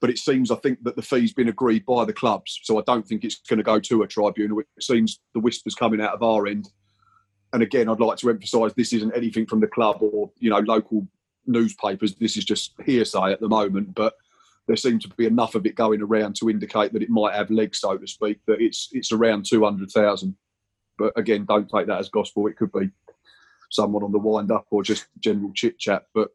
but 0.00 0.10
it 0.10 0.18
seems 0.18 0.50
I 0.50 0.56
think 0.56 0.82
that 0.84 0.96
the 0.96 1.02
fee's 1.02 1.32
been 1.32 1.48
agreed 1.48 1.86
by 1.86 2.04
the 2.04 2.12
clubs, 2.12 2.60
so 2.62 2.78
I 2.78 2.82
don't 2.86 3.06
think 3.06 3.24
it's 3.24 3.40
going 3.48 3.58
to 3.58 3.62
go 3.62 3.80
to 3.80 4.02
a 4.02 4.06
tribunal. 4.06 4.60
It 4.60 4.66
seems 4.80 5.20
the 5.34 5.40
whispers 5.40 5.74
coming 5.74 6.00
out 6.00 6.14
of 6.14 6.22
our 6.22 6.46
end, 6.46 6.68
and 7.52 7.62
again, 7.62 7.88
I'd 7.88 8.00
like 8.00 8.18
to 8.18 8.30
emphasise 8.30 8.72
this 8.74 8.92
isn't 8.92 9.16
anything 9.16 9.46
from 9.46 9.60
the 9.60 9.66
club 9.66 9.98
or 10.00 10.30
you 10.38 10.50
know 10.50 10.60
local 10.60 11.06
newspapers. 11.46 12.14
This 12.16 12.36
is 12.36 12.44
just 12.44 12.74
hearsay 12.84 13.32
at 13.32 13.40
the 13.40 13.48
moment, 13.48 13.94
but 13.94 14.14
there 14.66 14.76
seems 14.76 15.04
to 15.04 15.08
be 15.10 15.26
enough 15.26 15.54
of 15.54 15.64
it 15.64 15.76
going 15.76 16.02
around 16.02 16.34
to 16.36 16.50
indicate 16.50 16.92
that 16.92 17.02
it 17.02 17.10
might 17.10 17.34
have 17.34 17.50
legs, 17.50 17.78
so 17.78 17.96
to 17.96 18.06
speak. 18.06 18.38
That 18.46 18.60
it's 18.60 18.88
it's 18.92 19.12
around 19.12 19.46
two 19.46 19.64
hundred 19.64 19.90
thousand, 19.90 20.36
but 20.98 21.12
again, 21.16 21.44
don't 21.44 21.68
take 21.68 21.86
that 21.86 22.00
as 22.00 22.08
gospel. 22.08 22.46
It 22.46 22.56
could 22.56 22.72
be 22.72 22.90
someone 23.70 24.02
on 24.02 24.12
the 24.12 24.18
wind 24.18 24.50
up 24.50 24.66
or 24.70 24.82
just 24.82 25.06
general 25.20 25.52
chit 25.54 25.78
chat, 25.78 26.06
but 26.14 26.30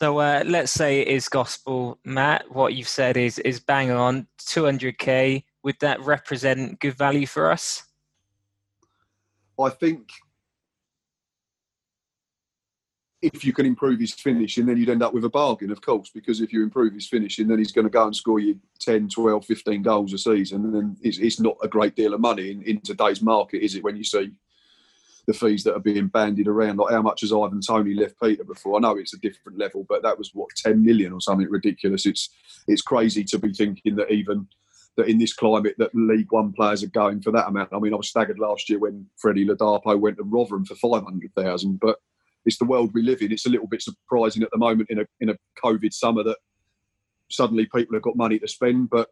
so 0.00 0.18
uh, 0.18 0.44
let's 0.46 0.70
say 0.70 1.00
it 1.00 1.08
is 1.08 1.28
gospel, 1.28 1.98
Matt. 2.04 2.48
What 2.52 2.74
you've 2.74 2.86
said 2.86 3.16
is 3.16 3.40
is 3.40 3.58
bang 3.58 3.90
on. 3.90 4.28
200k. 4.42 5.42
Would 5.64 5.80
that 5.80 6.00
represent 6.02 6.78
good 6.78 6.96
value 6.96 7.26
for 7.26 7.50
us? 7.50 7.82
I 9.60 9.70
think 9.70 10.08
if 13.20 13.44
you 13.44 13.52
can 13.52 13.66
improve 13.66 13.98
his 13.98 14.14
finishing, 14.14 14.66
then 14.66 14.76
you'd 14.76 14.90
end 14.90 15.02
up 15.02 15.12
with 15.12 15.24
a 15.24 15.28
bargain, 15.28 15.72
of 15.72 15.80
course, 15.80 16.10
because 16.10 16.40
if 16.40 16.52
you 16.52 16.62
improve 16.62 16.94
his 16.94 17.08
finishing, 17.08 17.48
then 17.48 17.58
he's 17.58 17.72
going 17.72 17.86
to 17.86 17.90
go 17.90 18.04
and 18.04 18.14
score 18.14 18.38
you 18.38 18.60
10, 18.78 19.08
12, 19.08 19.44
15 19.44 19.82
goals 19.82 20.12
a 20.12 20.18
season. 20.18 20.64
And 20.64 20.74
then 20.74 20.96
it's, 21.02 21.18
it's 21.18 21.40
not 21.40 21.56
a 21.62 21.68
great 21.68 21.96
deal 21.96 22.14
of 22.14 22.20
money 22.20 22.52
in, 22.52 22.62
in 22.62 22.80
today's 22.80 23.20
market, 23.20 23.64
is 23.64 23.74
it, 23.74 23.82
when 23.82 23.96
you 23.96 24.04
see 24.04 24.32
the 25.26 25.34
fees 25.34 25.62
that 25.62 25.74
are 25.74 25.80
being 25.80 26.06
bandied 26.06 26.48
around. 26.48 26.78
Like 26.78 26.92
how 26.92 27.02
much 27.02 27.20
has 27.20 27.32
Ivan 27.32 27.60
Toney 27.60 27.94
left 27.94 28.18
Peterborough? 28.20 28.76
I 28.76 28.80
know 28.80 28.96
it's 28.96 29.14
a 29.14 29.18
different 29.18 29.58
level, 29.58 29.84
but 29.86 30.02
that 30.02 30.16
was 30.16 30.30
what 30.32 30.48
ten 30.56 30.82
million 30.82 31.12
or 31.12 31.20
something 31.20 31.50
ridiculous. 31.50 32.06
It's 32.06 32.30
it's 32.66 32.80
crazy 32.80 33.24
to 33.24 33.38
be 33.38 33.52
thinking 33.52 33.94
that 33.96 34.10
even 34.10 34.48
that 34.96 35.06
in 35.06 35.18
this 35.18 35.34
climate 35.34 35.74
that 35.76 35.94
League 35.94 36.32
One 36.32 36.52
players 36.52 36.82
are 36.82 36.88
going 36.88 37.20
for 37.20 37.30
that 37.32 37.46
amount. 37.46 37.74
I 37.74 37.78
mean, 37.78 37.92
I 37.92 37.98
was 37.98 38.08
staggered 38.08 38.38
last 38.38 38.70
year 38.70 38.78
when 38.78 39.06
Freddie 39.18 39.46
Ladapo 39.46 40.00
went 40.00 40.16
to 40.16 40.22
Rotherham 40.22 40.64
for 40.64 40.76
five 40.76 41.04
hundred 41.04 41.34
thousand, 41.34 41.78
but 41.78 42.00
it's 42.48 42.58
the 42.58 42.64
world 42.64 42.90
we 42.92 43.02
live 43.02 43.22
in. 43.22 43.30
It's 43.30 43.46
a 43.46 43.50
little 43.50 43.68
bit 43.68 43.82
surprising 43.82 44.42
at 44.42 44.50
the 44.50 44.58
moment 44.58 44.90
in 44.90 45.00
a 45.00 45.06
in 45.20 45.28
a 45.28 45.36
COVID 45.62 45.92
summer 45.92 46.24
that 46.24 46.38
suddenly 47.30 47.66
people 47.66 47.94
have 47.94 48.02
got 48.02 48.16
money 48.16 48.38
to 48.38 48.48
spend. 48.48 48.90
But 48.90 49.08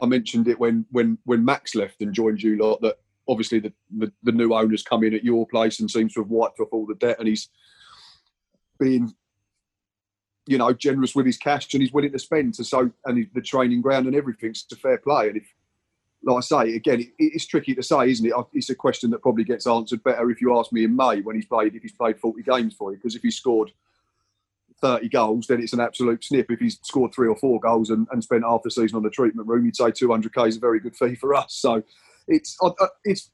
I 0.00 0.06
mentioned 0.06 0.46
it 0.46 0.60
when 0.60 0.86
when 0.90 1.18
when 1.24 1.44
Max 1.44 1.74
left 1.74 2.00
and 2.00 2.14
joined 2.14 2.42
you 2.42 2.56
lot 2.58 2.80
that 2.82 2.96
obviously 3.28 3.60
the, 3.60 3.72
the, 3.96 4.12
the 4.22 4.32
new 4.32 4.52
owners 4.52 4.82
come 4.82 5.04
in 5.04 5.14
at 5.14 5.24
your 5.24 5.46
place 5.46 5.80
and 5.80 5.90
seems 5.90 6.14
to 6.14 6.20
have 6.20 6.30
wiped 6.30 6.58
off 6.60 6.68
all 6.72 6.86
the 6.86 6.94
debt 6.96 7.18
and 7.18 7.28
he's 7.28 7.48
being 8.78 9.12
you 10.46 10.58
know 10.58 10.72
generous 10.72 11.14
with 11.14 11.26
his 11.26 11.36
cash 11.36 11.72
and 11.72 11.82
he's 11.82 11.92
willing 11.92 12.10
to 12.10 12.18
spend 12.18 12.54
to 12.54 12.64
so 12.64 12.90
and 13.04 13.26
the 13.34 13.40
training 13.40 13.80
ground 13.80 14.06
and 14.06 14.16
everything's 14.16 14.66
a 14.72 14.76
fair 14.76 14.98
play 14.98 15.28
and 15.28 15.36
if 15.36 15.44
like 16.22 16.36
I 16.36 16.40
say 16.40 16.74
again 16.74 17.00
it, 17.00 17.08
it's 17.18 17.46
tricky 17.46 17.74
to 17.74 17.82
say 17.82 18.10
isn't 18.10 18.26
it 18.26 18.34
it's 18.52 18.70
a 18.70 18.74
question 18.74 19.10
that 19.10 19.22
probably 19.22 19.44
gets 19.44 19.66
answered 19.66 20.02
better 20.04 20.30
if 20.30 20.40
you 20.40 20.58
ask 20.58 20.72
me 20.72 20.84
in 20.84 20.94
May 20.94 21.20
when 21.20 21.36
he's 21.36 21.46
played 21.46 21.74
if 21.74 21.82
he's 21.82 21.92
played 21.92 22.18
40 22.18 22.42
games 22.42 22.74
for 22.74 22.92
you 22.92 22.98
because 22.98 23.16
if 23.16 23.22
he 23.22 23.30
scored 23.30 23.72
30 24.80 25.08
goals, 25.08 25.46
then 25.46 25.60
it's 25.60 25.72
an 25.72 25.80
absolute 25.80 26.24
snip. 26.24 26.50
If 26.50 26.60
he's 26.60 26.78
scored 26.82 27.12
three 27.14 27.28
or 27.28 27.36
four 27.36 27.60
goals 27.60 27.90
and, 27.90 28.06
and 28.10 28.22
spent 28.22 28.44
half 28.44 28.62
the 28.62 28.70
season 28.70 28.96
on 28.96 29.02
the 29.02 29.10
treatment 29.10 29.48
room, 29.48 29.64
you'd 29.64 29.76
say 29.76 29.86
200k 29.86 30.48
is 30.48 30.56
a 30.56 30.60
very 30.60 30.80
good 30.80 30.96
fee 30.96 31.14
for 31.14 31.34
us. 31.34 31.54
So 31.54 31.82
it's 32.28 32.56
it's 33.04 33.30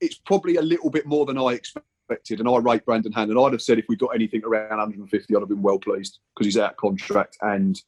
it's 0.00 0.16
probably 0.26 0.56
a 0.56 0.62
little 0.62 0.90
bit 0.90 1.06
more 1.06 1.26
than 1.26 1.38
I 1.38 1.54
expected. 1.54 2.40
And 2.40 2.48
I 2.48 2.56
rate 2.58 2.84
Brandon 2.84 3.12
Hanlon. 3.12 3.38
I'd 3.38 3.52
have 3.52 3.62
said 3.62 3.78
if 3.78 3.86
we 3.88 3.96
got 3.96 4.14
anything 4.14 4.42
around 4.44 4.78
150, 4.78 5.34
I'd 5.34 5.40
have 5.40 5.48
been 5.48 5.62
well 5.62 5.78
pleased 5.78 6.18
because 6.34 6.46
he's 6.46 6.58
out 6.58 6.72
of 6.72 6.76
contract 6.76 7.36
and 7.42 7.80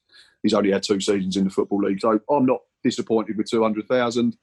he's 0.42 0.54
only 0.54 0.72
had 0.72 0.82
two 0.82 1.00
seasons 1.00 1.36
in 1.36 1.44
the 1.44 1.50
football 1.50 1.82
league. 1.82 2.00
So 2.00 2.20
I'm 2.28 2.46
not 2.46 2.60
disappointed 2.82 3.36
with 3.36 3.50
200,000. 3.50 4.36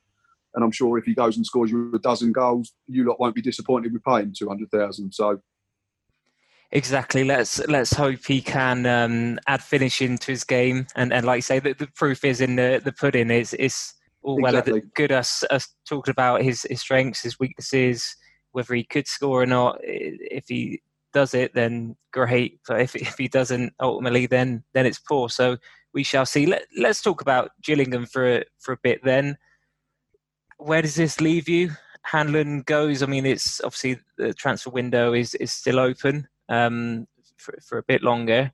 And 0.56 0.64
I'm 0.64 0.72
sure 0.72 0.98
if 0.98 1.06
he 1.06 1.14
goes 1.14 1.38
and 1.38 1.46
scores 1.46 1.70
you 1.70 1.94
a 1.94 2.00
dozen 2.00 2.32
goals, 2.32 2.74
you 2.88 3.08
lot 3.08 3.20
won't 3.20 3.36
be 3.36 3.42
disappointed 3.42 3.94
with 3.94 4.04
paying 4.04 4.34
200,000. 4.38 5.14
So 5.14 5.42
Exactly. 6.72 7.24
Let's 7.24 7.66
let's 7.68 7.94
hope 7.94 8.26
he 8.26 8.42
can 8.42 8.86
um, 8.86 9.40
add 9.48 9.64
finishing 9.64 10.18
to 10.18 10.32
his 10.32 10.44
game, 10.44 10.86
and, 10.96 11.14
and 11.14 11.26
like 11.26 11.38
you 11.38 11.42
say, 11.42 11.60
the, 11.60 11.74
the 11.74 11.88
proof 11.96 12.26
is 12.26 12.42
in 12.42 12.58
the, 12.58 12.82
the 12.84 12.92
pudding. 12.92 13.32
Is 13.32 13.54
is 13.54 13.94
all 14.22 14.38
exactly. 14.46 14.74
well 14.74 14.82
good 14.94 15.14
us 15.14 15.46
us 15.50 15.70
talking 15.88 16.12
about 16.12 16.42
his, 16.42 16.64
his 16.70 16.82
strengths, 16.82 17.22
his 17.22 17.40
weaknesses, 17.40 18.18
whether 18.52 18.76
he 18.76 18.84
could 18.84 19.08
score 19.08 19.44
or 19.44 19.46
not. 19.46 19.80
If 19.82 20.46
he 20.50 20.82
does 21.14 21.34
it, 21.34 21.54
then 21.54 21.96
great. 22.12 22.60
But 22.68 22.82
if 22.82 22.96
if 22.98 23.18
he 23.18 23.30
doesn't, 23.30 23.72
ultimately, 23.80 24.26
then 24.26 24.64
then 24.74 24.86
it's 24.86 25.00
poor. 25.00 25.30
So 25.30 25.56
we 25.98 26.04
shall 26.04 26.26
see. 26.26 26.46
Let 26.46 26.64
Let's 26.78 27.02
talk 27.02 27.22
about 27.22 27.52
Gillingham 27.64 28.06
for 28.06 28.44
for 28.60 28.72
a 28.74 28.78
bit. 28.78 29.04
Then, 29.04 29.38
where 30.58 30.82
does 30.82 30.96
this 30.96 31.20
leave 31.20 31.50
you? 31.50 31.72
Hanlon 32.04 32.62
goes. 32.62 33.02
I 33.02 33.08
mean, 33.08 33.26
it's 33.26 33.60
obviously 33.64 34.00
the 34.18 34.34
transfer 34.34 34.70
window 34.70 35.14
is 35.14 35.34
is 35.36 35.52
still 35.52 35.80
open 35.80 36.28
um, 36.50 37.08
for 37.38 37.58
for 37.68 37.78
a 37.80 37.84
bit 37.84 38.04
longer. 38.04 38.52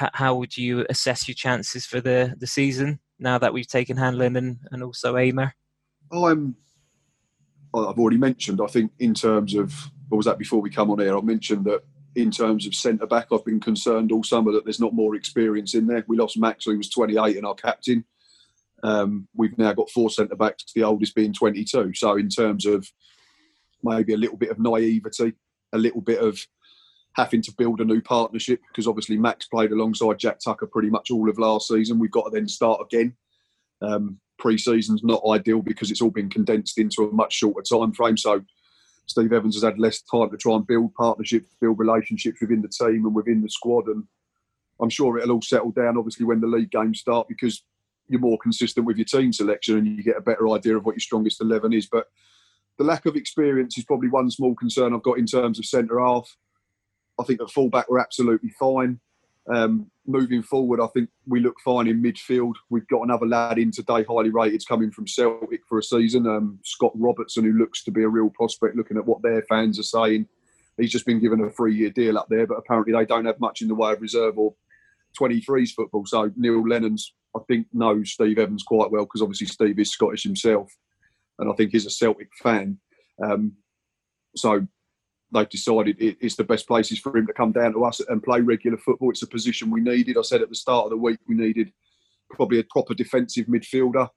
H- 0.00 0.10
how 0.14 0.34
would 0.36 0.56
you 0.56 0.86
assess 0.88 1.28
your 1.28 1.34
chances 1.34 1.84
for 1.84 2.00
the 2.00 2.34
the 2.38 2.46
season? 2.46 3.00
now 3.18 3.38
that 3.38 3.52
we've 3.52 3.66
taken 3.66 3.96
Hanlon 3.96 4.36
and, 4.36 4.58
and 4.70 4.82
also 4.82 5.14
Ehmer? 5.14 5.52
I'm. 6.12 6.56
I've 7.74 7.98
already 7.98 8.16
mentioned. 8.16 8.60
I 8.62 8.68
think 8.68 8.92
in 8.98 9.12
terms 9.12 9.54
of 9.54 9.74
what 10.08 10.16
was 10.16 10.26
that 10.26 10.38
before 10.38 10.62
we 10.62 10.70
come 10.70 10.90
on 10.90 11.00
air? 11.00 11.16
I 11.16 11.20
mentioned 11.20 11.66
that 11.66 11.82
in 12.16 12.30
terms 12.30 12.66
of 12.66 12.74
centre 12.74 13.06
back, 13.06 13.28
I've 13.30 13.44
been 13.44 13.60
concerned 13.60 14.10
all 14.10 14.24
summer 14.24 14.50
that 14.52 14.64
there's 14.64 14.80
not 14.80 14.94
more 14.94 15.14
experience 15.14 15.74
in 15.74 15.86
there. 15.86 16.04
We 16.08 16.16
lost 16.16 16.38
Max, 16.38 16.64
who 16.64 16.76
was 16.78 16.88
28 16.88 17.36
and 17.36 17.46
our 17.46 17.54
captain. 17.54 18.04
Um, 18.82 19.28
we've 19.34 19.56
now 19.58 19.74
got 19.74 19.90
four 19.90 20.08
centre 20.08 20.34
backs, 20.34 20.64
the 20.74 20.82
oldest 20.82 21.14
being 21.14 21.34
22. 21.34 21.92
So 21.94 22.16
in 22.16 22.30
terms 22.30 22.64
of 22.64 22.90
maybe 23.82 24.14
a 24.14 24.16
little 24.16 24.38
bit 24.38 24.50
of 24.50 24.58
naivety, 24.58 25.34
a 25.74 25.78
little 25.78 26.00
bit 26.00 26.18
of 26.18 26.40
having 27.16 27.42
to 27.42 27.52
build 27.56 27.80
a 27.80 27.84
new 27.84 28.00
partnership 28.00 28.60
because 28.68 28.86
obviously 28.86 29.18
Max 29.18 29.46
played 29.46 29.72
alongside 29.72 30.18
Jack 30.18 30.38
Tucker 30.40 30.66
pretty 30.66 30.88
much 30.88 31.10
all 31.10 31.28
of 31.28 31.38
last 31.38 31.68
season. 31.68 31.98
We've 31.98 32.10
got 32.10 32.24
to 32.24 32.30
then 32.30 32.48
start 32.48 32.80
again. 32.80 33.14
Um, 33.82 34.20
pre-season's 34.38 35.04
not 35.04 35.22
ideal 35.28 35.60
because 35.60 35.90
it's 35.90 36.00
all 36.00 36.10
been 36.10 36.30
condensed 36.30 36.78
into 36.78 37.04
a 37.04 37.12
much 37.12 37.34
shorter 37.34 37.62
time 37.62 37.92
frame. 37.92 38.16
So 38.16 38.42
Steve 39.06 39.32
Evans 39.32 39.54
has 39.54 39.62
had 39.62 39.78
less 39.78 40.02
time 40.02 40.30
to 40.30 40.36
try 40.36 40.54
and 40.56 40.66
build 40.66 40.94
partnerships, 40.94 41.54
build 41.60 41.78
relationships 41.78 42.40
within 42.40 42.60
the 42.60 42.68
team 42.68 43.06
and 43.06 43.14
within 43.14 43.40
the 43.40 43.48
squad. 43.48 43.86
And 43.86 44.04
I'm 44.80 44.90
sure 44.90 45.18
it'll 45.18 45.36
all 45.36 45.42
settle 45.42 45.70
down, 45.70 45.96
obviously, 45.96 46.26
when 46.26 46.40
the 46.40 46.46
league 46.46 46.70
games 46.70 47.00
start 47.00 47.28
because 47.28 47.62
you're 48.08 48.20
more 48.20 48.38
consistent 48.38 48.86
with 48.86 48.96
your 48.96 49.04
team 49.04 49.32
selection 49.32 49.78
and 49.78 49.86
you 49.86 50.02
get 50.02 50.16
a 50.16 50.22
better 50.22 50.48
idea 50.50 50.76
of 50.76 50.84
what 50.84 50.94
your 50.94 51.00
strongest 51.00 51.40
11 51.40 51.72
is. 51.72 51.86
But 51.86 52.06
the 52.78 52.84
lack 52.84 53.06
of 53.06 53.16
experience 53.16 53.78
is 53.78 53.84
probably 53.84 54.08
one 54.08 54.30
small 54.30 54.54
concern 54.54 54.94
I've 54.94 55.02
got 55.02 55.18
in 55.18 55.26
terms 55.26 55.58
of 55.58 55.64
centre 55.64 56.00
half. 56.00 56.36
I 57.18 57.24
think 57.24 57.40
at 57.40 57.50
fullback 57.50 57.88
we're 57.88 57.98
absolutely 57.98 58.50
fine. 58.50 59.00
Um, 59.52 59.90
moving 60.06 60.42
forward, 60.42 60.80
I 60.80 60.88
think 60.88 61.08
we 61.26 61.40
look 61.40 61.56
fine 61.64 61.86
in 61.86 62.02
midfield. 62.02 62.54
We've 62.68 62.86
got 62.88 63.02
another 63.02 63.26
lad 63.26 63.58
in 63.58 63.70
today, 63.70 64.04
highly 64.04 64.30
rated, 64.30 64.66
coming 64.66 64.90
from 64.90 65.06
Celtic 65.06 65.60
for 65.68 65.78
a 65.78 65.82
season. 65.82 66.26
Um, 66.26 66.58
Scott 66.64 66.92
Robertson, 66.94 67.44
who 67.44 67.52
looks 67.52 67.84
to 67.84 67.90
be 67.90 68.02
a 68.02 68.08
real 68.08 68.30
prospect, 68.30 68.76
looking 68.76 68.96
at 68.96 69.06
what 69.06 69.22
their 69.22 69.42
fans 69.42 69.78
are 69.78 69.84
saying. 69.84 70.26
He's 70.76 70.92
just 70.92 71.06
been 71.06 71.20
given 71.20 71.40
a 71.40 71.50
three-year 71.50 71.90
deal 71.90 72.18
up 72.18 72.28
there, 72.28 72.46
but 72.46 72.58
apparently 72.58 72.92
they 72.92 73.06
don't 73.06 73.24
have 73.24 73.40
much 73.40 73.62
in 73.62 73.68
the 73.68 73.74
way 73.74 73.92
of 73.92 74.02
reserve 74.02 74.36
or 74.36 74.54
23s 75.18 75.70
football. 75.70 76.04
So 76.06 76.30
Neil 76.36 76.66
Lennon's, 76.66 77.14
I 77.34 77.40
think, 77.48 77.66
knows 77.72 78.12
Steve 78.12 78.38
Evans 78.38 78.62
quite 78.62 78.90
well 78.90 79.04
because 79.04 79.22
obviously 79.22 79.46
Steve 79.46 79.78
is 79.78 79.90
Scottish 79.90 80.24
himself, 80.24 80.76
and 81.38 81.50
I 81.50 81.54
think 81.54 81.72
he's 81.72 81.86
a 81.86 81.90
Celtic 81.90 82.28
fan. 82.42 82.78
Um, 83.22 83.52
so 84.34 84.66
they've 85.32 85.48
decided 85.48 85.96
it's 85.98 86.36
the 86.36 86.44
best 86.44 86.68
places 86.68 86.98
for 86.98 87.16
him 87.16 87.26
to 87.26 87.32
come 87.32 87.52
down 87.52 87.72
to 87.72 87.84
us 87.84 88.00
and 88.00 88.22
play 88.22 88.40
regular 88.40 88.78
football. 88.78 89.10
It's 89.10 89.22
a 89.22 89.26
position 89.26 89.70
we 89.70 89.80
needed. 89.80 90.16
I 90.16 90.22
said 90.22 90.42
at 90.42 90.48
the 90.48 90.54
start 90.54 90.84
of 90.84 90.90
the 90.90 90.96
week 90.96 91.18
we 91.26 91.34
needed 91.34 91.72
probably 92.30 92.60
a 92.60 92.64
proper 92.64 92.94
defensive 92.94 93.46
midfielder, 93.46 94.08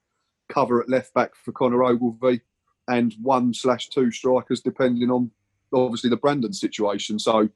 cover 0.50 0.82
at 0.82 0.90
left 0.90 1.14
back 1.14 1.32
for 1.36 1.52
Connor 1.52 1.84
Ogilvie, 1.84 2.42
and 2.88 3.16
one 3.22 3.54
slash 3.54 3.90
two 3.90 4.12
strikers 4.12 4.62
depending 4.62 5.10
on 5.10 5.32
obviously 5.74 6.10
the 6.10 6.18
Brandon 6.18 6.54
situation. 6.54 7.20
So 7.20 7.50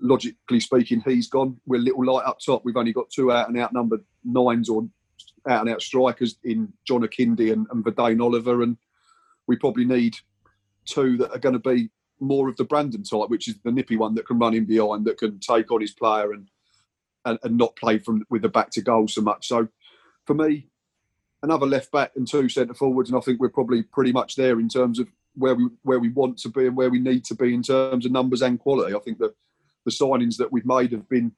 logically 0.00 0.60
speaking, 0.60 1.02
he's 1.04 1.28
gone. 1.28 1.60
We're 1.66 1.78
a 1.78 1.82
little 1.82 2.04
light 2.04 2.26
up 2.26 2.38
top. 2.44 2.62
We've 2.64 2.76
only 2.76 2.92
got 2.92 3.10
two 3.10 3.32
out 3.32 3.48
and 3.48 3.58
out 3.58 3.72
numbered 3.72 4.04
nines 4.24 4.68
or 4.68 4.88
out 5.48 5.62
and 5.62 5.70
out 5.70 5.82
strikers 5.82 6.36
in 6.44 6.72
John 6.86 7.02
Akinde 7.02 7.52
and, 7.52 7.66
and 7.70 7.84
Vadaine 7.84 8.22
Oliver, 8.22 8.62
and 8.62 8.76
we 9.46 9.56
probably 9.56 9.84
need 9.84 10.16
two 10.84 11.16
that 11.18 11.30
are 11.32 11.38
going 11.38 11.58
to 11.60 11.70
be 11.70 11.90
more 12.20 12.48
of 12.48 12.56
the 12.56 12.64
Brandon 12.64 13.02
type, 13.02 13.28
which 13.28 13.48
is 13.48 13.56
the 13.64 13.72
nippy 13.72 13.96
one 13.96 14.14
that 14.14 14.26
can 14.26 14.38
run 14.38 14.54
in 14.54 14.64
behind, 14.64 15.04
that 15.04 15.18
can 15.18 15.38
take 15.38 15.70
on 15.70 15.80
his 15.80 15.92
player 15.92 16.32
and 16.32 16.48
and, 17.24 17.38
and 17.42 17.56
not 17.56 17.76
play 17.76 17.98
from 17.98 18.24
with 18.30 18.42
the 18.42 18.48
back 18.48 18.70
to 18.70 18.80
goal 18.80 19.08
so 19.08 19.20
much. 19.20 19.48
So 19.48 19.68
for 20.24 20.34
me, 20.34 20.68
another 21.42 21.66
left 21.66 21.92
back 21.92 22.12
and 22.16 22.26
two 22.26 22.48
centre 22.48 22.74
forwards, 22.74 23.10
and 23.10 23.18
I 23.18 23.20
think 23.20 23.40
we're 23.40 23.48
probably 23.48 23.82
pretty 23.82 24.12
much 24.12 24.36
there 24.36 24.60
in 24.60 24.68
terms 24.68 24.98
of 24.98 25.08
where 25.34 25.54
we 25.54 25.68
where 25.82 25.98
we 26.00 26.08
want 26.08 26.38
to 26.38 26.48
be 26.48 26.66
and 26.66 26.76
where 26.76 26.90
we 26.90 26.98
need 26.98 27.24
to 27.26 27.34
be 27.34 27.54
in 27.54 27.62
terms 27.62 28.06
of 28.06 28.12
numbers 28.12 28.42
and 28.42 28.58
quality. 28.58 28.94
I 28.94 28.98
think 29.00 29.18
the 29.18 29.34
the 29.84 29.90
signings 29.90 30.36
that 30.36 30.52
we've 30.52 30.66
made 30.66 30.92
have 30.92 31.08
been 31.08 31.32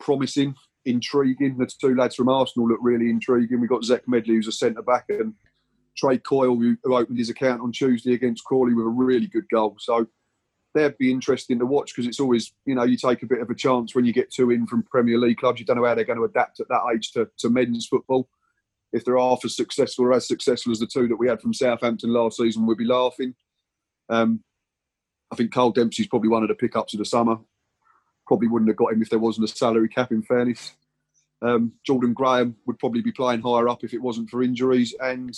promising, 0.00 0.54
intriguing. 0.84 1.58
The 1.58 1.66
two 1.66 1.94
lads 1.94 2.14
from 2.14 2.28
Arsenal 2.28 2.68
look 2.68 2.80
really 2.82 3.10
intriguing. 3.10 3.60
We've 3.60 3.70
got 3.70 3.84
Zech 3.84 4.08
Medley, 4.08 4.34
who's 4.34 4.48
a 4.48 4.52
centre 4.52 4.82
back, 4.82 5.06
and 5.08 5.34
Trey 5.96 6.18
Coyle, 6.18 6.56
who, 6.56 6.76
opened 6.84 7.18
his 7.18 7.30
account 7.30 7.62
on 7.62 7.72
Tuesday 7.72 8.14
against 8.14 8.44
Crawley 8.44 8.74
with 8.74 8.86
a 8.86 8.88
really 8.88 9.26
good 9.26 9.48
goal. 9.48 9.76
So 9.78 10.06
they'd 10.74 10.98
be 10.98 11.10
interesting 11.10 11.58
to 11.60 11.66
watch 11.66 11.92
because 11.94 12.06
it's 12.06 12.20
always, 12.20 12.52
you 12.66 12.74
know, 12.74 12.84
you 12.84 12.96
take 12.96 13.22
a 13.22 13.26
bit 13.26 13.40
of 13.40 13.50
a 13.50 13.54
chance 13.54 13.94
when 13.94 14.04
you 14.04 14.12
get 14.12 14.32
two 14.32 14.50
in 14.50 14.66
from 14.66 14.82
Premier 14.82 15.18
League 15.18 15.38
clubs. 15.38 15.60
You 15.60 15.66
don't 15.66 15.76
know 15.76 15.86
how 15.86 15.94
they're 15.94 16.04
going 16.04 16.18
to 16.18 16.24
adapt 16.24 16.60
at 16.60 16.68
that 16.68 16.82
age 16.92 17.12
to, 17.12 17.28
to 17.38 17.48
men's 17.48 17.86
football. 17.86 18.28
If 18.92 19.04
they're 19.04 19.18
half 19.18 19.44
as 19.44 19.56
successful 19.56 20.06
or 20.06 20.12
as 20.12 20.28
successful 20.28 20.72
as 20.72 20.78
the 20.78 20.86
two 20.86 21.08
that 21.08 21.16
we 21.16 21.28
had 21.28 21.40
from 21.40 21.54
Southampton 21.54 22.12
last 22.12 22.36
season, 22.36 22.66
we'd 22.66 22.78
be 22.78 22.84
laughing. 22.84 23.34
Um, 24.08 24.42
I 25.32 25.36
think 25.36 25.52
Kyle 25.52 25.70
Dempsey's 25.70 26.06
probably 26.06 26.28
one 26.28 26.42
of 26.42 26.48
the 26.48 26.54
pickups 26.54 26.94
of 26.94 26.98
the 26.98 27.04
summer. 27.04 27.38
Probably 28.26 28.48
wouldn't 28.48 28.68
have 28.68 28.76
got 28.76 28.92
him 28.92 29.02
if 29.02 29.10
there 29.10 29.18
wasn't 29.18 29.50
a 29.50 29.54
salary 29.54 29.88
cap, 29.88 30.12
in 30.12 30.22
fairness. 30.22 30.74
Um, 31.42 31.72
Jordan 31.84 32.14
Graham 32.14 32.56
would 32.66 32.78
probably 32.78 33.02
be 33.02 33.12
playing 33.12 33.42
higher 33.42 33.68
up 33.68 33.84
if 33.84 33.94
it 33.94 34.00
wasn't 34.00 34.30
for 34.30 34.42
injuries. 34.42 34.94
And 35.00 35.36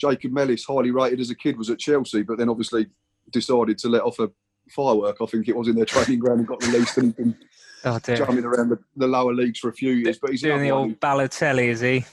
Jacob 0.00 0.32
Mellis, 0.32 0.64
highly 0.64 0.90
rated 0.90 1.20
as 1.20 1.30
a 1.30 1.34
kid, 1.34 1.58
was 1.58 1.70
at 1.70 1.78
Chelsea, 1.78 2.22
but 2.22 2.38
then 2.38 2.48
obviously 2.48 2.86
decided 3.30 3.78
to 3.78 3.88
let 3.88 4.02
off 4.02 4.18
a 4.18 4.30
firework. 4.70 5.18
I 5.20 5.26
think 5.26 5.48
it 5.48 5.56
was 5.56 5.68
in 5.68 5.76
their 5.76 5.84
training 5.84 6.20
ground 6.20 6.40
and 6.40 6.48
got 6.48 6.64
released 6.64 6.96
and 6.98 7.14
been 7.14 7.36
oh, 7.84 7.98
jumping 7.98 8.44
around 8.44 8.70
the, 8.70 8.78
the, 8.96 9.06
lower 9.06 9.34
leagues 9.34 9.58
for 9.58 9.68
a 9.68 9.72
few 9.72 9.92
years. 9.92 10.18
But 10.18 10.30
he's 10.30 10.42
doing 10.42 10.62
the 10.62 10.70
old 10.70 10.98
Balotelli, 11.00 11.68
is 11.68 11.80
he? 11.80 12.04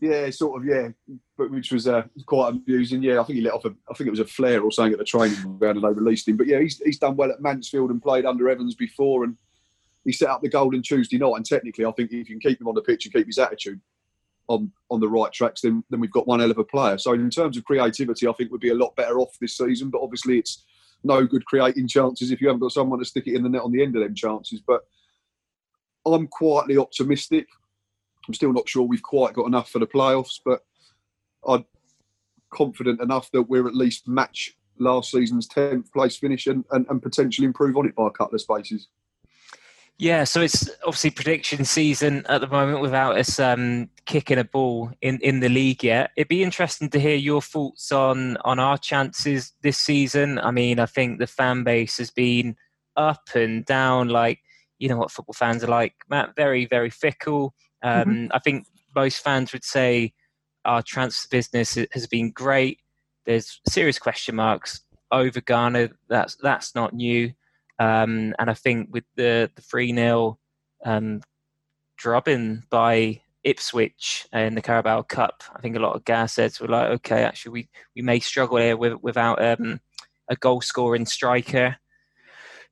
Yeah, 0.00 0.28
sort 0.30 0.60
of. 0.60 0.68
Yeah, 0.68 0.88
but 1.36 1.50
which 1.50 1.72
was 1.72 1.88
uh, 1.88 2.02
quite 2.26 2.54
amusing. 2.54 3.02
Yeah, 3.02 3.20
I 3.20 3.24
think 3.24 3.36
he 3.36 3.42
let 3.42 3.54
off 3.54 3.64
a. 3.64 3.74
I 3.90 3.94
think 3.94 4.08
it 4.08 4.10
was 4.10 4.20
a 4.20 4.26
flare 4.26 4.62
or 4.62 4.70
something 4.70 4.92
at 4.92 4.98
the 4.98 5.04
training 5.04 5.58
ground, 5.58 5.78
and 5.78 5.84
they 5.84 6.00
released 6.00 6.28
him. 6.28 6.36
But 6.36 6.46
yeah, 6.46 6.60
he's 6.60 6.78
he's 6.78 6.98
done 6.98 7.16
well 7.16 7.30
at 7.30 7.40
Mansfield 7.40 7.90
and 7.90 8.02
played 8.02 8.26
under 8.26 8.48
Evans 8.48 8.74
before, 8.74 9.24
and 9.24 9.36
he 10.04 10.12
set 10.12 10.28
up 10.28 10.42
the 10.42 10.48
Golden 10.48 10.82
Tuesday 10.82 11.16
night. 11.16 11.36
And 11.36 11.46
technically, 11.46 11.86
I 11.86 11.92
think 11.92 12.12
if 12.12 12.28
you 12.28 12.38
can 12.38 12.40
keep 12.40 12.60
him 12.60 12.68
on 12.68 12.74
the 12.74 12.82
pitch 12.82 13.06
and 13.06 13.14
keep 13.14 13.26
his 13.26 13.38
attitude, 13.38 13.80
on 14.48 14.70
on 14.90 15.00
the 15.00 15.08
right 15.08 15.32
tracks, 15.32 15.62
then 15.62 15.84
then 15.90 16.00
we've 16.00 16.10
got 16.10 16.26
one 16.26 16.40
hell 16.40 16.50
of 16.50 16.58
a 16.58 16.64
player. 16.64 16.98
So 16.98 17.12
in 17.12 17.30
terms 17.30 17.56
of 17.56 17.64
creativity, 17.64 18.26
I 18.26 18.32
think 18.32 18.50
we'd 18.50 18.60
be 18.60 18.70
a 18.70 18.74
lot 18.74 18.96
better 18.96 19.18
off 19.18 19.36
this 19.40 19.56
season. 19.56 19.90
But 19.90 20.02
obviously, 20.02 20.38
it's 20.38 20.64
no 21.02 21.26
good 21.26 21.44
creating 21.44 21.88
chances 21.88 22.30
if 22.30 22.40
you 22.40 22.48
haven't 22.48 22.60
got 22.60 22.72
someone 22.72 22.98
to 22.98 23.04
stick 23.04 23.26
it 23.26 23.34
in 23.34 23.42
the 23.42 23.48
net 23.48 23.62
on 23.62 23.72
the 23.72 23.82
end 23.82 23.96
of 23.96 24.02
them 24.02 24.14
chances. 24.14 24.60
But 24.66 24.82
I'm 26.06 26.26
quietly 26.28 26.76
optimistic. 26.76 27.46
I'm 28.26 28.34
still 28.34 28.52
not 28.52 28.68
sure 28.68 28.82
we've 28.82 29.02
quite 29.02 29.34
got 29.34 29.46
enough 29.46 29.70
for 29.70 29.78
the 29.78 29.86
playoffs, 29.86 30.40
but 30.44 30.60
I'm 31.46 31.64
confident 32.52 33.00
enough 33.00 33.30
that 33.32 33.42
we're 33.42 33.66
at 33.68 33.74
least 33.74 34.08
match 34.08 34.56
last 34.78 35.10
season's 35.10 35.48
10th 35.48 35.92
place 35.92 36.16
finish 36.16 36.46
and, 36.46 36.64
and, 36.72 36.86
and 36.88 37.02
potentially 37.02 37.46
improve 37.46 37.76
on 37.76 37.86
it 37.86 37.94
by 37.94 38.06
a 38.06 38.10
couple 38.10 38.34
of 38.34 38.40
spaces. 38.40 38.88
Yeah, 39.98 40.24
so 40.24 40.40
it's 40.40 40.68
obviously 40.84 41.10
prediction 41.10 41.64
season 41.64 42.26
at 42.28 42.40
the 42.40 42.48
moment 42.48 42.80
without 42.80 43.16
us 43.16 43.38
um, 43.38 43.90
kicking 44.06 44.38
a 44.38 44.44
ball 44.44 44.90
in, 45.00 45.20
in 45.20 45.38
the 45.38 45.48
league 45.48 45.84
yet. 45.84 46.10
It'd 46.16 46.28
be 46.28 46.42
interesting 46.42 46.90
to 46.90 47.00
hear 47.00 47.14
your 47.14 47.40
thoughts 47.40 47.92
on 47.92 48.36
on 48.38 48.58
our 48.58 48.76
chances 48.76 49.52
this 49.62 49.78
season. 49.78 50.40
I 50.40 50.50
mean, 50.50 50.80
I 50.80 50.86
think 50.86 51.18
the 51.18 51.28
fan 51.28 51.62
base 51.62 51.98
has 51.98 52.10
been 52.10 52.56
up 52.96 53.22
and 53.36 53.64
down, 53.64 54.08
like 54.08 54.40
you 54.78 54.88
know 54.88 54.96
what 54.96 55.12
football 55.12 55.34
fans 55.34 55.62
are 55.62 55.68
like, 55.68 55.94
Matt. 56.08 56.34
Very 56.34 56.66
very 56.66 56.90
fickle. 56.90 57.54
Um, 57.82 58.04
mm-hmm. 58.04 58.26
I 58.32 58.40
think 58.40 58.66
most 58.96 59.22
fans 59.22 59.52
would 59.52 59.64
say 59.64 60.12
our 60.64 60.82
transfer 60.82 61.28
business 61.30 61.78
has 61.92 62.06
been 62.08 62.32
great. 62.32 62.80
There's 63.26 63.60
serious 63.68 64.00
question 64.00 64.34
marks 64.34 64.80
over 65.12 65.40
Garner. 65.40 65.90
That's 66.08 66.34
that's 66.36 66.74
not 66.74 66.94
new. 66.94 67.32
Um, 67.78 68.34
and 68.38 68.50
I 68.50 68.54
think 68.54 68.88
with 68.92 69.04
the 69.16 69.50
the 69.54 69.62
three 69.62 69.92
0 69.94 70.38
um, 70.84 71.20
drubbing 71.96 72.64
by 72.70 73.20
Ipswich 73.42 74.26
in 74.32 74.54
the 74.54 74.62
Carabao 74.62 75.02
Cup, 75.02 75.42
I 75.54 75.60
think 75.60 75.76
a 75.76 75.80
lot 75.80 75.96
of 75.96 76.04
gas 76.04 76.36
heads 76.36 76.60
were 76.60 76.68
like, 76.68 76.88
okay, 76.90 77.22
actually 77.22 77.52
we, 77.52 77.68
we 77.94 78.02
may 78.02 78.20
struggle 78.20 78.56
here 78.58 78.76
with, 78.76 78.94
without 79.02 79.42
um, 79.44 79.80
a 80.28 80.36
goal 80.36 80.60
scoring 80.60 81.06
striker. 81.06 81.76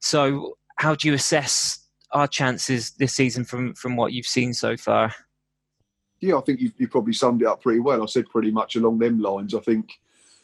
So 0.00 0.56
how 0.76 0.94
do 0.94 1.08
you 1.08 1.14
assess 1.14 1.86
our 2.12 2.26
chances 2.26 2.90
this 2.92 3.14
season 3.14 3.44
from 3.44 3.74
from 3.74 3.96
what 3.96 4.12
you've 4.12 4.26
seen 4.26 4.52
so 4.54 4.76
far? 4.76 5.14
Yeah, 6.20 6.36
I 6.36 6.40
think 6.42 6.60
you've, 6.60 6.74
you 6.78 6.88
probably 6.88 7.12
summed 7.12 7.42
it 7.42 7.48
up 7.48 7.62
pretty 7.62 7.80
well. 7.80 8.02
I 8.02 8.06
said 8.06 8.28
pretty 8.28 8.50
much 8.50 8.76
along 8.76 8.98
them 8.98 9.20
lines. 9.20 9.54
I 9.54 9.60
think 9.60 9.90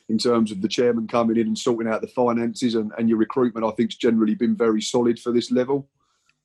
in 0.08 0.18
terms 0.18 0.50
of 0.50 0.62
the 0.62 0.68
chairman 0.68 1.06
coming 1.06 1.36
in 1.36 1.48
and 1.48 1.58
sorting 1.58 1.90
out 1.90 2.00
the 2.00 2.08
finances 2.08 2.74
and, 2.74 2.92
and 2.96 3.08
your 3.08 3.18
recruitment, 3.18 3.66
I 3.66 3.70
think 3.72 3.92
has 3.92 3.98
generally 3.98 4.34
been 4.34 4.56
very 4.56 4.80
solid 4.80 5.18
for 5.18 5.32
this 5.32 5.50
level. 5.50 5.88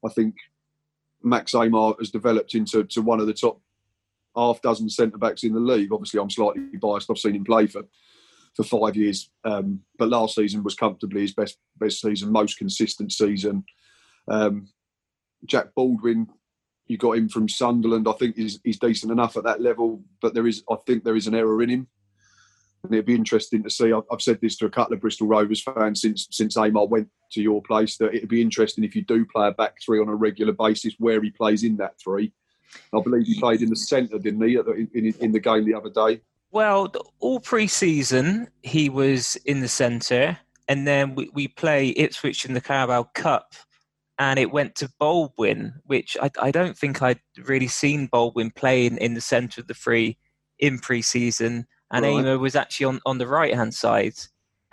I 0.06 0.10
think 0.10 0.36
Max 1.24 1.54
Ehmer 1.54 1.98
has 2.00 2.12
developed 2.12 2.56
into 2.56 2.84
to 2.84 3.02
one 3.02 3.22
of 3.22 3.28
the 3.28 3.34
top 3.34 3.62
half 4.36 4.62
dozen 4.62 4.90
centre 4.90 5.18
backs 5.18 5.44
in 5.44 5.54
the 5.54 5.60
league. 5.60 5.94
Obviously, 5.94 6.20
I'm 6.20 6.30
slightly 6.30 6.64
biased. 6.82 7.10
I've 7.10 7.18
seen 7.18 7.36
him 7.36 7.46
play 7.46 7.68
for 7.68 7.84
for 8.56 8.64
five 8.64 8.96
years, 8.96 9.32
um, 9.46 9.80
but 9.98 10.10
last 10.10 10.36
season 10.36 10.62
was 10.62 10.76
comfortably 10.76 11.22
his 11.22 11.34
best 11.34 11.58
best 11.78 12.02
season, 12.02 12.32
most 12.32 12.58
consistent 12.58 13.12
season. 13.12 13.64
Um, 14.28 14.68
Jack 15.46 15.74
Baldwin, 15.74 16.28
you 16.86 16.98
got 16.98 17.18
him 17.18 17.30
from 17.30 17.50
Sunderland. 17.50 18.08
I 18.08 18.12
think 18.14 18.36
he's, 18.36 18.60
he's 18.64 18.78
decent 18.78 19.12
enough 19.12 19.38
at 19.38 19.44
that 19.46 19.62
level, 19.62 20.04
but 20.22 20.34
there 20.34 20.46
is 20.46 20.64
I 20.70 20.76
think 20.86 21.04
there 21.04 21.16
is 21.16 21.28
an 21.28 21.36
error 21.36 21.64
in 21.64 21.70
him 21.70 21.88
and 22.84 22.94
it'd 22.94 23.06
be 23.06 23.16
interesting 23.16 23.64
to 23.64 23.70
see. 23.70 23.94
I've, 23.94 24.22
said 24.22 24.40
this 24.42 24.58
to 24.58 24.66
a 24.66 24.70
couple 24.70 24.94
of 24.94 25.02
Bristol 25.02 25.28
Rovers 25.28 25.62
fans 25.62 26.02
since 26.02 26.28
since 26.32 26.58
Ehmer 26.58 26.88
went 26.88 27.10
to 27.32 27.42
your 27.42 27.62
place 27.62 27.98
that 27.98 28.14
it'd 28.14 28.30
be 28.30 28.42
interesting 28.42 28.84
if 28.84 28.96
you 28.96 29.04
do 29.04 29.26
play 29.26 29.48
a 29.48 29.52
back 29.52 29.78
three 29.84 30.00
on 30.00 30.10
a 30.10 30.16
regular 30.16 30.54
basis, 30.54 30.94
where 31.00 31.22
he 31.22 31.32
plays 31.32 31.64
in 31.64 31.78
that 31.78 32.00
three. 32.00 32.34
I 32.94 33.02
believe 33.02 33.26
he 33.26 33.40
played 33.40 33.62
in 33.62 33.70
the 33.70 33.76
centre, 33.76 34.18
didn't 34.18 34.42
he, 34.48 34.56
in, 34.56 34.90
in, 34.94 35.14
in 35.20 35.32
the 35.32 35.40
game 35.40 35.66
the 35.66 35.76
other 35.76 35.92
day? 35.92 36.22
Well, 36.52 36.92
all 37.20 37.40
pre-season 37.40 38.48
he 38.64 38.90
was 38.90 39.36
in 39.46 39.60
the 39.60 39.68
centre, 39.68 40.38
and 40.68 40.88
then 40.88 41.16
we, 41.16 41.30
we 41.34 41.48
play 41.48 41.90
Ipswich 41.90 42.46
in 42.46 42.54
the 42.54 42.62
Carabao 42.62 43.10
Cup, 43.14 43.54
and 44.18 44.40
it 44.40 44.52
went 44.52 44.76
to 44.76 44.92
Baldwin, 45.00 45.74
which 45.86 46.18
I, 46.22 46.32
I 46.42 46.52
don't 46.52 46.78
think 46.78 47.02
I'd 47.02 47.22
really 47.38 47.68
seen 47.68 48.08
Baldwin 48.08 48.52
play 48.52 48.86
in, 48.86 48.98
in 48.98 49.14
the 49.14 49.22
centre 49.22 49.62
of 49.62 49.68
the 49.68 49.74
three 49.74 50.18
in 50.60 50.80
pre-season 50.80 51.68
and 51.94 52.04
right. 52.04 52.26
Ehmer 52.26 52.40
was 52.40 52.56
actually 52.56 52.88
on, 52.88 53.00
on 53.06 53.20
the 53.20 53.28
right 53.28 53.54
hand 53.54 53.74
side, 53.74 54.16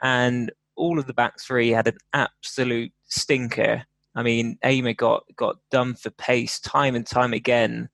and 0.02 0.50
all 0.74 0.98
of 0.98 1.06
the 1.06 1.12
back 1.12 1.38
three 1.38 1.68
had 1.68 1.86
an 1.86 1.98
absolute 2.14 2.92
stinker. 3.04 3.84
I 4.14 4.22
mean, 4.22 4.58
Ehmer 4.64 4.96
got 4.96 5.24
got 5.36 5.58
done 5.70 5.94
for 5.94 6.10
pace 6.10 6.58
time 6.58 6.96
and 6.96 7.06
time 7.06 7.34
again, 7.34 7.90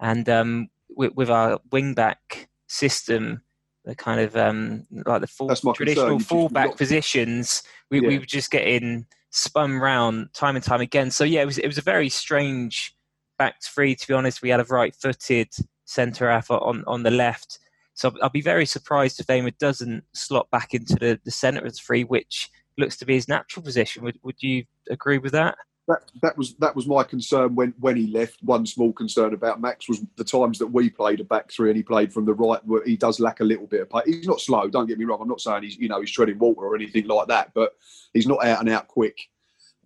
and 0.00 0.28
um, 0.28 0.68
with, 0.90 1.14
with, 1.14 1.30
our 1.30 1.60
wing 1.70 1.94
back 1.94 2.48
system, 2.66 3.42
the 3.84 3.94
kind 3.94 4.20
of 4.20 4.36
um, 4.36 4.86
like 4.90 5.20
the 5.20 5.28
full, 5.28 5.54
traditional 5.72 6.18
fullback 6.18 6.68
got... 6.70 6.76
positions, 6.76 7.62
we, 7.90 8.02
yeah. 8.02 8.08
we 8.08 8.18
were 8.18 8.26
just 8.26 8.50
getting 8.50 9.06
spun 9.30 9.74
round 9.74 10.34
time 10.34 10.56
and 10.56 10.64
time 10.64 10.80
again. 10.80 11.10
So 11.12 11.22
yeah, 11.22 11.42
it 11.42 11.46
was 11.46 11.58
it 11.58 11.66
was 11.68 11.78
a 11.78 11.82
very 11.82 12.08
strange 12.08 12.94
back 13.38 13.62
three. 13.62 13.94
To 13.94 14.08
be 14.08 14.14
honest, 14.14 14.42
we 14.42 14.50
had 14.50 14.60
a 14.60 14.64
right-footed 14.64 15.50
centre 15.84 16.28
half 16.28 16.50
on 16.50 16.82
on 16.88 17.04
the 17.04 17.12
left, 17.12 17.60
so 17.94 18.12
I'll 18.20 18.28
be 18.28 18.40
very 18.40 18.66
surprised 18.66 19.20
if 19.20 19.28
Ehmer 19.28 19.56
doesn't 19.58 20.04
slot 20.12 20.50
back 20.50 20.74
into 20.74 20.96
the, 20.96 21.18
the 21.24 21.30
centre 21.30 21.64
of 21.64 21.72
the 21.72 21.78
three, 21.78 22.04
which 22.04 22.50
looks 22.76 22.96
to 22.98 23.06
be 23.06 23.14
his 23.14 23.28
natural 23.28 23.62
position. 23.62 24.02
Would, 24.02 24.18
would 24.24 24.42
you 24.42 24.64
agree 24.90 25.18
with 25.18 25.32
that? 25.32 25.56
That, 25.86 26.00
that 26.22 26.38
was 26.38 26.54
that 26.56 26.74
was 26.74 26.86
my 26.86 27.04
concern 27.04 27.54
when, 27.54 27.74
when 27.78 27.96
he 27.96 28.06
left. 28.06 28.38
One 28.42 28.64
small 28.64 28.92
concern 28.92 29.34
about 29.34 29.60
Max 29.60 29.86
was 29.86 30.00
the 30.16 30.24
times 30.24 30.58
that 30.58 30.66
we 30.66 30.88
played 30.88 31.20
a 31.20 31.24
back 31.24 31.52
three 31.52 31.68
and 31.68 31.76
he 31.76 31.82
played 31.82 32.10
from 32.12 32.24
the 32.24 32.32
right. 32.32 32.64
Where 32.64 32.82
he 32.84 32.96
does 32.96 33.20
lack 33.20 33.40
a 33.40 33.44
little 33.44 33.66
bit 33.66 33.82
of 33.82 33.90
pace. 33.90 34.02
He's 34.06 34.26
not 34.26 34.40
slow. 34.40 34.66
Don't 34.66 34.86
get 34.86 34.98
me 34.98 35.04
wrong. 35.04 35.20
I'm 35.20 35.28
not 35.28 35.42
saying 35.42 35.62
he's 35.62 35.76
you 35.76 35.88
know 35.88 36.00
he's 36.00 36.10
treading 36.10 36.38
water 36.38 36.62
or 36.62 36.74
anything 36.74 37.06
like 37.06 37.28
that, 37.28 37.52
but 37.54 37.74
he's 38.14 38.26
not 38.26 38.44
out 38.44 38.60
and 38.60 38.70
out 38.70 38.88
quick. 38.88 39.28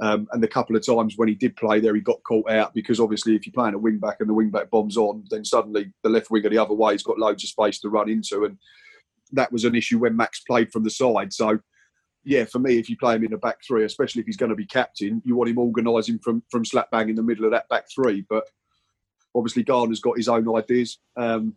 Um, 0.00 0.28
and 0.32 0.42
the 0.42 0.48
couple 0.48 0.76
of 0.76 0.86
times 0.86 1.14
when 1.16 1.28
he 1.28 1.34
did 1.34 1.56
play 1.56 1.80
there, 1.80 1.94
he 1.94 2.00
got 2.00 2.22
caught 2.22 2.50
out 2.50 2.72
because 2.72 3.00
obviously, 3.00 3.34
if 3.34 3.46
you're 3.46 3.52
playing 3.52 3.74
a 3.74 3.78
wing 3.78 3.98
back 3.98 4.18
and 4.20 4.28
the 4.28 4.34
wing 4.34 4.50
back 4.50 4.70
bombs 4.70 4.96
on, 4.96 5.24
then 5.30 5.44
suddenly 5.44 5.92
the 6.02 6.08
left 6.08 6.30
winger 6.30 6.48
the 6.48 6.58
other 6.58 6.74
way 6.74 6.92
has 6.92 7.02
got 7.02 7.18
loads 7.18 7.42
of 7.42 7.50
space 7.50 7.80
to 7.80 7.88
run 7.88 8.08
into. 8.08 8.44
And 8.44 8.58
that 9.32 9.50
was 9.52 9.64
an 9.64 9.74
issue 9.74 9.98
when 9.98 10.16
Max 10.16 10.40
played 10.40 10.70
from 10.70 10.84
the 10.84 10.90
side. 10.90 11.32
So, 11.32 11.58
yeah, 12.24 12.44
for 12.44 12.60
me, 12.60 12.78
if 12.78 12.88
you 12.88 12.96
play 12.96 13.16
him 13.16 13.24
in 13.24 13.32
a 13.32 13.38
back 13.38 13.58
three, 13.66 13.84
especially 13.84 14.20
if 14.20 14.26
he's 14.26 14.36
going 14.36 14.50
to 14.50 14.56
be 14.56 14.66
captain, 14.66 15.20
you 15.24 15.34
want 15.34 15.50
him 15.50 15.58
organising 15.58 16.18
from 16.20 16.42
from 16.50 16.64
slap 16.64 16.90
bang 16.90 17.08
in 17.08 17.16
the 17.16 17.22
middle 17.22 17.44
of 17.44 17.50
that 17.50 17.68
back 17.68 17.86
three. 17.92 18.24
But 18.28 18.44
obviously, 19.34 19.64
Garner's 19.64 20.00
got 20.00 20.16
his 20.16 20.28
own 20.28 20.54
ideas. 20.56 20.98
Um, 21.16 21.56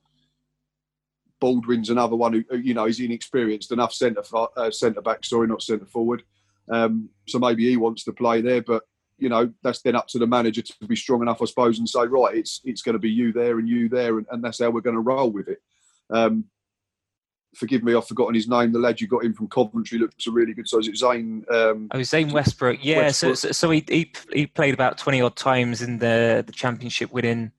Baldwin's 1.40 1.90
another 1.90 2.16
one 2.16 2.34
who, 2.34 2.58
you 2.58 2.74
know, 2.74 2.86
is 2.86 3.00
inexperienced 3.00 3.72
enough 3.72 3.94
centre 3.94 4.24
uh, 4.34 4.72
centre 4.72 5.02
back. 5.02 5.26
Sorry, 5.26 5.48
not 5.48 5.62
centre 5.62 5.86
forward. 5.86 6.24
Um, 6.72 7.10
so 7.28 7.38
maybe 7.38 7.70
he 7.70 7.78
wants 7.78 8.04
to 8.06 8.14
play 8.14 8.42
there, 8.42 8.62
but 8.62 8.84
you 9.18 9.30
know 9.30 9.54
that's 9.62 9.82
then 9.82 9.96
up 9.96 10.08
to 10.08 10.20
the 10.20 10.26
manager 10.26 10.62
to 10.62 10.88
be 10.88 10.96
strong 10.96 11.22
enough, 11.22 11.42
I 11.42 11.46
suppose, 11.46 11.78
and 11.78 11.88
say 11.88 12.06
right, 12.08 12.36
it's 12.36 12.62
it's 12.64 12.82
going 12.82 12.94
to 12.94 13.00
be 13.00 13.12
you 13.12 13.32
there 13.32 13.60
and 13.60 13.70
you 13.70 13.90
there, 13.90 14.18
and, 14.18 14.26
and 14.32 14.44
that's 14.44 14.60
how 14.60 14.70
we're 14.72 14.82
going 14.82 14.96
to 14.96 15.02
roll 15.02 15.30
with 15.30 15.48
it. 15.48 15.62
Um, 16.10 16.46
forgive 17.54 17.84
me, 17.84 17.94
I've 17.94 18.08
forgotten 18.08 18.34
his 18.34 18.48
name. 18.48 18.72
The 18.72 18.80
lad 18.80 19.02
you 19.02 19.08
got 19.08 19.26
in 19.26 19.34
from 19.34 19.50
Coventry 19.50 20.00
looks 20.00 20.26
a 20.26 20.32
really 20.32 20.54
good. 20.54 20.68
So 20.68 20.80
is 20.80 20.88
it 20.88 20.98
Zane? 20.98 21.46
Um, 21.52 21.90
oh, 21.92 22.02
Zain 22.04 22.30
Westbrooke. 22.32 22.80
Yeah. 22.82 23.10
Westbrooke. 23.10 23.38
So, 23.38 23.52
so 23.52 23.70
he, 23.70 23.84
he 23.88 24.12
he 24.32 24.48
played 24.48 24.74
about 24.74 24.98
twenty 24.98 25.22
odd 25.22 25.36
times 25.36 25.82
in 25.82 26.00
the 26.00 26.44
the 26.46 26.54
championship 26.54 27.12
winning 27.12 27.52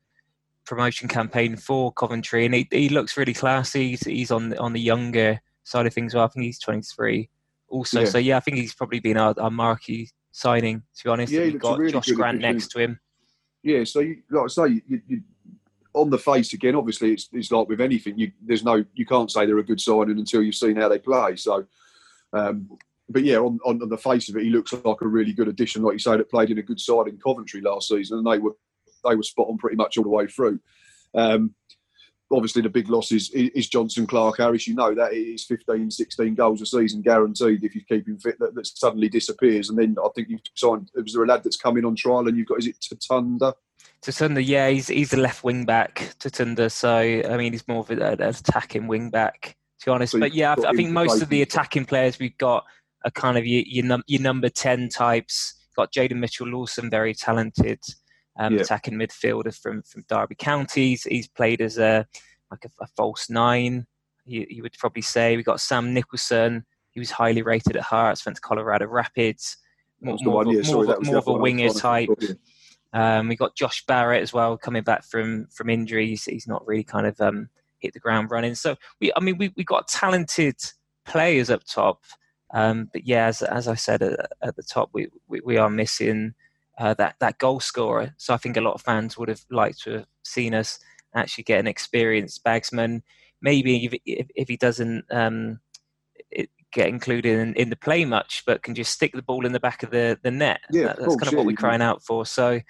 promotion 0.65 1.09
campaign 1.09 1.57
for 1.57 1.93
Coventry, 1.93 2.47
and 2.47 2.55
he 2.55 2.67
he 2.71 2.89
looks 2.89 3.17
really 3.17 3.35
classy. 3.35 3.91
He's, 3.91 4.05
he's 4.05 4.31
on 4.31 4.57
on 4.59 4.73
the 4.73 4.81
younger 4.81 5.41
side 5.65 5.87
of 5.87 5.93
things. 5.93 6.15
Well, 6.15 6.25
I 6.25 6.29
think 6.29 6.45
he's 6.47 6.59
twenty 6.59 6.83
three 6.83 7.29
also. 7.73 8.01
Yeah. 8.01 8.07
So 8.07 8.19
yeah, 8.19 8.37
I 8.37 8.41
think 8.41 8.59
he's 8.59 8.75
probably 8.75 9.01
been 9.01 9.17
our, 9.17 9.35
our 9.39 9.51
marquee 9.51 10.11
signing. 10.31 10.83
To 10.99 11.05
be 11.05 11.11
honest, 11.11 11.33
yeah, 11.33 11.43
we've 11.43 11.59
got 11.59 11.79
really 11.79 11.93
Josh 11.93 12.11
Grant 12.11 12.41
next 12.41 12.69
to 12.69 12.79
him. 12.79 13.01
Yeah, 13.63 13.85
so 13.85 14.01
you, 14.01 14.23
like 14.31 14.45
I 14.45 14.49
say, 14.49 14.83
you, 14.87 15.03
you, 15.07 15.23
on 15.95 16.11
the 16.11 16.19
face 16.19 16.53
again. 16.53 16.75
Obviously, 16.75 17.13
it's, 17.13 17.29
it's 17.33 17.51
like 17.51 17.69
with 17.69 17.81
anything. 17.81 18.19
You, 18.19 18.33
there's 18.41 18.65
no, 18.65 18.85
you 18.95 19.07
can't 19.07 19.31
say 19.31 19.47
they're 19.47 19.59
a 19.59 19.65
good 19.65 19.81
signing 19.81 20.19
until 20.19 20.43
you've 20.43 20.55
seen 20.55 20.77
how 20.77 20.89
they 20.89 20.99
play. 20.99 21.37
So, 21.37 21.65
um, 22.33 22.69
but 23.09 23.25
yeah, 23.25 23.37
on, 23.37 23.61
on, 23.65 23.81
on, 23.83 23.89
the 23.89 23.99
face 23.99 24.29
of 24.29 24.37
it, 24.37 24.43
he 24.43 24.51
looks 24.51 24.73
like 24.73 25.01
a 25.01 25.07
really 25.07 25.33
good 25.33 25.49
addition. 25.49 25.83
Like 25.83 25.95
you 25.95 25.99
say, 25.99 26.17
that 26.17 26.31
played 26.31 26.51
in 26.51 26.59
a 26.59 26.63
good 26.63 26.81
side 26.81 27.09
in 27.09 27.19
Coventry 27.19 27.61
last 27.61 27.89
season, 27.89 28.19
and 28.19 28.27
they 28.27 28.39
were 28.39 28.57
they 29.05 29.15
were 29.15 29.23
spot 29.23 29.49
on 29.49 29.59
pretty 29.59 29.77
much 29.77 29.97
all 29.99 30.05
the 30.05 30.11
way 30.11 30.27
through. 30.27 30.61
Um, 31.15 31.55
obviously 32.33 32.63
the 32.63 32.69
big 32.69 32.89
loss 32.89 33.13
is, 33.13 33.31
is 33.31 33.69
Jonson 33.69 34.09
Clarke-Harris. 34.09 34.67
You 34.67 34.75
know 34.75 34.95
that 34.95 35.13
he's 35.13 35.45
15, 35.45 35.91
16 35.91 36.35
goals 36.35 36.63
a 36.63 36.67
season 36.67 37.03
guaranteed 37.03 37.63
if 37.63 37.75
you 37.75 37.83
keep 37.89 38.09
him 38.09 38.19
fit. 38.19 38.39
That, 38.39 38.55
that 38.55 38.67
suddenly 38.67 39.09
disappears, 39.09 39.69
and 39.71 39.79
then 39.79 39.97
I 40.03 40.09
think 40.15 40.29
you've 40.29 40.41
signed. 40.55 40.91
Was 40.95 41.13
there 41.13 41.25
a 41.25 41.27
lad 41.27 41.45
that's 41.45 41.57
come 41.57 41.77
in 41.77 41.85
on 41.85 41.97
trial, 41.97 42.29
and 42.29 42.37
you've 42.37 42.49
got 42.49 42.59
is 42.59 42.69
it 42.69 42.77
Tatunda? 42.81 43.55
Tatunda, 44.03 44.45
yeah, 44.45 44.69
he's 44.69 44.89
he's 44.89 45.13
a 45.13 45.19
left 45.19 45.45
wing 45.45 45.65
back. 45.65 46.15
Tatunda, 46.19 46.71
so 46.71 46.97
I 46.97 47.37
mean 47.37 47.53
he's 47.53 47.69
more 47.69 47.81
of 47.81 47.91
an 47.91 48.03
attacking 48.03 48.89
wing 48.89 49.11
back 49.11 49.57
to 49.81 49.87
be 49.87 49.91
honest. 49.93 50.13
So 50.13 50.21
but 50.21 50.35
yeah, 50.35 50.55
I, 50.59 50.71
I 50.71 50.73
think 50.73 50.91
most 50.91 51.23
of 51.23 51.29
the 51.29 51.43
attacking 51.43 51.85
players 51.85 52.19
we've 52.19 52.39
got 52.39 52.65
are 53.05 53.11
kind 53.11 53.37
of 53.37 53.47
your 53.47 53.63
your, 53.67 53.85
num- 53.85 54.05
your 54.07 54.23
number 54.23 54.49
ten 54.49 54.89
types. 54.89 55.59
Got 55.77 55.93
Jayden 55.93 56.17
Mitchell 56.17 56.47
Lawson, 56.47 56.91
very 56.91 57.15
talented 57.15 57.81
um, 58.39 58.59
attacking 58.59 58.95
midfielder 58.95 59.57
from 59.59 59.83
from 59.83 60.05
Derby 60.09 60.35
Counties. 60.35 61.05
He's 61.05 61.29
played 61.29 61.61
as 61.61 61.79
a 61.79 62.07
like 62.51 62.65
a, 62.65 62.71
a 62.83 62.87
false 62.97 63.31
nine. 63.31 63.87
You, 64.25 64.47
you, 64.49 64.63
would 64.63 64.75
probably 64.79 65.03
say 65.03 65.37
we 65.37 65.43
got 65.43 65.61
Sam 65.61 65.93
Nicholson, 65.93 66.65
he 66.93 67.01
was 67.01 67.11
highly 67.11 67.43
rated 67.43 67.77
at 67.77 67.83
Hearts, 67.83 68.25
went 68.25 68.37
to 68.37 68.43
Colorado 68.43 68.87
Rapids. 68.87 69.57
More, 70.01 70.17
more, 70.23 70.53
yeah, 70.53 70.73
more, 70.73 70.99
more 71.01 71.17
of 71.17 71.29
a 71.29 71.33
winger 71.33 71.71
type. 71.71 72.09
Um, 72.93 73.29
we 73.29 73.37
got 73.37 73.57
Josh 73.57 73.85
Barrett 73.87 74.23
as 74.23 74.33
well 74.33 74.59
coming 74.59 74.83
back 74.83 75.05
from 75.05 75.47
from 75.47 75.71
injuries. 75.71 76.25
He's 76.25 76.47
not 76.47 76.67
really 76.67 76.85
kind 76.85 77.07
of 77.07 77.21
um, 77.21 77.49
hit 77.79 77.95
the 77.95 78.01
ground 78.01 78.31
running. 78.31 78.55
So 78.55 78.77
we, 79.01 79.13
I 79.17 79.21
mean, 79.21 79.39
we 79.39 79.53
we 79.57 79.65
got 79.65 79.89
talented 79.89 80.57
players 81.05 81.51
up 81.51 81.65
top. 81.65 82.03
Um, 82.53 82.91
but 82.93 83.07
yeah, 83.07 83.27
as, 83.27 83.41
as 83.43 83.67
I 83.67 83.75
said 83.75 84.03
at, 84.03 84.29
at 84.43 84.57
the 84.57 84.63
top, 84.63 84.91
we, 84.93 85.09
we, 85.27 85.41
we 85.43 85.57
are 85.57 85.71
missing 85.71 86.35
uh, 86.79 86.95
that 86.95 87.17
that 87.21 87.39
goal 87.39 87.61
scorer. 87.61 88.15
So 88.17 88.35
I 88.35 88.37
think 88.37 88.57
a 88.57 88.61
lot 88.61 88.75
of 88.75 88.83
fans 88.83 89.17
would 89.19 89.29
have 89.29 89.45
liked 89.51 89.83
to 89.83 89.91
have 89.93 90.07
seen 90.25 90.55
us 90.55 90.79
actually 91.15 91.45
get 91.45 91.61
an 91.61 91.67
experienced 91.67 92.43
bagsman. 92.45 93.03
Maybe 93.41 93.85
if, 93.85 93.95
if, 94.07 94.27
if 94.35 94.49
he 94.49 94.57
doesn't 94.57 95.05
um, 95.11 95.61
get 96.73 96.89
included 96.89 97.39
in, 97.39 97.55
in, 97.55 97.71
the 97.71 97.77
play 97.77 98.05
much, 98.05 98.43
but 98.47 98.63
can 98.63 98.75
just 98.75 98.93
stick 98.93 99.13
the 99.13 99.23
ball 99.23 99.47
in 99.47 99.53
the 99.53 99.61
back 99.61 99.83
of 99.83 99.91
the, 99.91 100.19
the 100.23 100.31
net. 100.31 100.61
Yeah, 100.71 100.89
that, 100.89 100.99
that's 100.99 101.17
kind 101.17 101.33
of 101.33 101.37
what 101.37 101.47
we're 101.47 101.57
crying 101.57 101.83
out 101.83 102.03
for. 102.03 102.25
So 102.27 102.61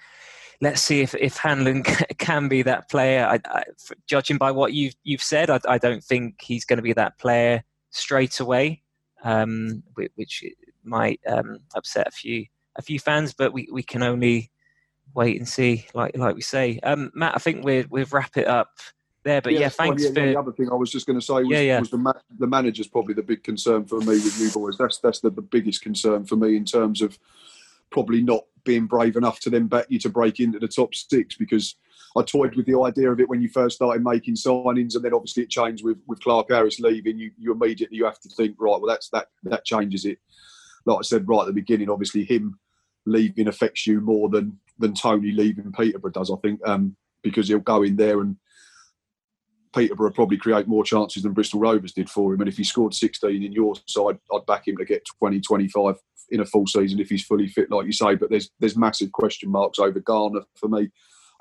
let's 0.61 0.81
see 0.81 1.01
if, 1.01 1.15
if 1.15 1.37
Hanlon 1.37 1.83
can 2.17 2.47
be 2.47 2.61
that 2.63 2.89
player. 2.89 3.25
I, 3.25 3.39
I, 3.45 3.63
judging 4.07 4.37
by 4.37 4.51
what 4.51 4.73
you've, 4.73 4.95
you've 5.03 5.23
said, 5.23 5.49
I, 5.49 5.59
I 5.67 5.77
don't 5.77 6.03
think 6.03 6.41
he's 6.41 6.65
going 6.65 6.77
to 6.77 6.83
be 6.83 6.93
that 6.93 7.17
player 7.17 7.63
straight 7.91 8.39
away, 8.39 8.83
um, 9.23 9.83
which 10.15 10.43
might 10.83 11.21
um, 11.27 11.59
upset 11.75 12.07
a 12.07 12.11
few 12.11 12.45
a 12.75 12.81
few 12.81 12.99
fans. 12.99 13.33
But 13.33 13.53
we, 13.53 13.67
we 13.71 13.83
can 13.83 14.03
only 14.03 14.51
wait 15.13 15.37
and 15.37 15.47
see, 15.47 15.85
like 15.93 16.17
like 16.17 16.35
we 16.35 16.41
say. 16.41 16.79
Um, 16.83 17.11
Matt, 17.13 17.33
I 17.35 17.39
think 17.39 17.63
we 17.63 17.85
we've 17.89 18.11
wrap 18.13 18.37
it 18.37 18.47
up 18.47 18.69
there. 19.23 19.41
But 19.41 19.53
yeah, 19.53 19.61
yeah 19.61 19.69
thanks 19.69 20.03
yeah, 20.03 20.09
for 20.09 20.13
the 20.15 20.39
other 20.39 20.51
thing 20.51 20.69
I 20.71 20.75
was 20.75 20.91
just 20.91 21.07
going 21.07 21.19
to 21.19 21.25
say 21.25 21.35
was, 21.35 21.49
yeah, 21.49 21.59
yeah. 21.59 21.79
was 21.79 21.89
the, 21.89 21.97
ma- 21.97 22.13
the 22.37 22.47
manager's 22.47 22.87
probably 22.87 23.13
the 23.13 23.23
big 23.23 23.43
concern 23.43 23.85
for 23.85 23.99
me 23.99 24.07
with 24.07 24.39
you 24.39 24.51
boys. 24.51 24.77
That's 24.77 24.99
that's 24.99 25.19
the, 25.19 25.29
the 25.29 25.41
biggest 25.41 25.81
concern 25.81 26.25
for 26.25 26.35
me 26.35 26.55
in 26.55 26.65
terms 26.65 27.01
of 27.01 27.17
probably 27.89 28.21
not 28.21 28.45
being 28.63 28.87
brave 28.87 29.15
enough 29.15 29.39
to 29.41 29.49
then 29.49 29.67
bet 29.67 29.91
you 29.91 29.99
to 29.99 30.09
break 30.09 30.39
into 30.39 30.57
the 30.57 30.67
top 30.67 30.95
six 30.95 31.35
because 31.35 31.75
I 32.15 32.21
toyed 32.21 32.55
with 32.55 32.65
the 32.65 32.79
idea 32.79 33.11
of 33.11 33.19
it 33.19 33.27
when 33.27 33.41
you 33.41 33.49
first 33.49 33.77
started 33.77 34.03
making 34.03 34.35
signings, 34.35 34.95
and 34.95 35.03
then 35.03 35.13
obviously 35.13 35.43
it 35.43 35.49
changed 35.49 35.83
with, 35.83 35.97
with 36.07 36.21
Clarke 36.21 36.51
Harris 36.51 36.79
leaving. 36.79 37.17
You, 37.17 37.31
you 37.37 37.51
immediately 37.51 37.97
you 37.97 38.05
have 38.05 38.19
to 38.21 38.29
think 38.29 38.55
right. 38.59 38.79
Well, 38.79 38.87
that's 38.87 39.09
that 39.09 39.27
that 39.43 39.65
changes 39.65 40.05
it. 40.05 40.19
Like 40.85 40.99
I 40.99 41.01
said 41.01 41.27
right 41.27 41.41
at 41.41 41.47
the 41.47 41.53
beginning, 41.53 41.89
obviously 41.89 42.23
him 42.23 42.59
leaving 43.05 43.47
affects 43.47 43.85
you 43.87 44.01
more 44.01 44.29
than 44.29 44.59
than 44.79 44.93
Toney 44.93 45.31
leaving 45.31 45.71
Peterborough 45.71 46.11
does. 46.11 46.31
I 46.31 46.35
think 46.37 46.59
um, 46.67 46.95
because 47.21 47.47
he'll 47.47 47.59
go 47.59 47.83
in 47.83 47.95
there 47.95 48.21
and 48.21 48.37
Peterborough 49.73 50.11
probably 50.11 50.37
create 50.37 50.67
more 50.67 50.83
chances 50.83 51.23
than 51.23 51.33
Bristol 51.33 51.59
Rovers 51.59 51.93
did 51.93 52.09
for 52.09 52.33
him. 52.33 52.41
And 52.41 52.49
if 52.49 52.57
he 52.57 52.63
scored 52.63 52.93
16 52.93 53.43
in 53.43 53.51
your 53.51 53.75
side, 53.87 54.19
I'd 54.31 54.45
back 54.45 54.67
him 54.67 54.77
to 54.77 54.85
get 54.85 55.05
20, 55.19 55.41
25 55.41 55.95
in 56.29 56.39
a 56.39 56.45
full 56.45 56.67
season 56.67 56.99
if 56.99 57.09
he's 57.09 57.23
fully 57.23 57.47
fit, 57.47 57.71
like 57.71 57.85
you 57.85 57.91
say. 57.91 58.15
But 58.15 58.29
there's 58.29 58.49
there's 58.59 58.77
massive 58.77 59.11
question 59.11 59.49
marks 59.49 59.79
over 59.79 59.99
Garner 59.99 60.41
for 60.55 60.69
me. 60.69 60.89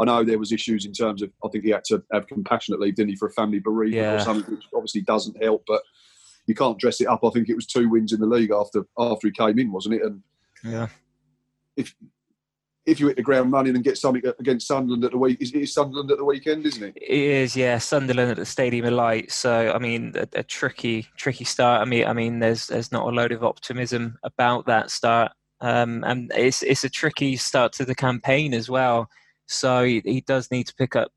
I 0.01 0.05
know 0.05 0.25
there 0.25 0.39
was 0.39 0.53
issues 0.53 0.87
in 0.87 0.93
terms 0.93 1.23
of 1.23 1.31
I 1.45 1.49
think 1.49 1.65
he 1.65 1.71
had 1.71 1.85
to 1.85 2.03
have 2.13 2.27
compassionate 2.27 2.81
leave, 2.81 2.97
didn't 2.97 3.11
he, 3.11 3.17
for 3.17 3.29
a 3.29 3.33
family 3.33 3.61
bereavement 3.61 4.03
yeah. 4.03 4.15
or 4.15 4.21
something, 4.21 4.55
which 4.55 4.65
obviously 4.75 5.03
doesn't 5.03 5.43
help. 5.43 5.65
But 5.67 5.83
you 6.47 6.55
can't 6.55 6.79
dress 6.79 7.01
it 7.01 7.07
up. 7.07 7.25
I 7.25 7.31
think 7.31 7.49
it 7.49 7.55
was 7.55 7.67
two 7.67 7.89
wins 7.89 8.13
in 8.13 8.21
the 8.21 8.27
league 8.27 8.51
after 8.51 8.87
after 8.99 9.29
he 9.29 9.33
came 9.33 9.59
in, 9.59 9.73
wasn't 9.73 9.97
it? 9.97 10.03
And 10.03 10.23
yeah, 10.65 10.89
if 11.77 11.95
if 12.85 12.99
you 12.99 13.07
hit 13.07 13.17
the 13.17 13.23
ground 13.23 13.53
running 13.53 13.77
and 13.77 13.85
get 13.85 13.97
something 13.97 14.23
against 14.41 14.67
Sunderland 14.67 15.05
at 15.05 15.13
the 15.13 15.19
week, 15.19 15.41
is, 15.41 15.53
is 15.53 15.73
Sunderland 15.73 16.11
at 16.11 16.19
the 16.19 16.25
weekend, 16.25 16.67
isn't 16.67 16.83
it? 16.83 16.97
It 16.97 17.11
is, 17.11 17.57
yeah. 17.57 17.79
Sunderland 17.79 18.33
at 18.33 18.37
the 18.37 18.45
Stadium 18.45 18.87
of 18.87 18.95
Light. 18.95 19.31
So, 19.31 19.73
I 19.73 19.79
mean, 19.79 20.13
a, 20.17 20.27
a, 20.41 20.43
tricky, 20.43 21.07
tricky 21.17 21.45
start. 21.45 21.81
I 21.81 21.85
mean, 21.85 22.07
I 22.07 22.13
mean, 22.13 22.41
there's 22.41 22.67
there's 22.67 22.91
not 22.91 23.07
a 23.07 23.11
load 23.11 23.33
of 23.33 23.45
optimism 23.45 24.19
about 24.25 24.67
that 24.67 24.91
start, 24.91 25.33
um, 25.61 26.03
and 26.05 26.33
it's 26.35 26.63
it's 26.63 26.85
a 26.85 26.91
tricky 26.91 27.37
start 27.37 27.73
to 27.75 27.85
the 27.85 27.95
campaign 27.95 28.53
as 28.53 28.69
well. 28.69 29.09
So 29.47 29.85
he, 29.85 30.03
he 30.05 30.21
does 30.21 30.51
need 30.51 30.67
to 30.67 30.75
pick 30.75 30.97
up 30.97 31.13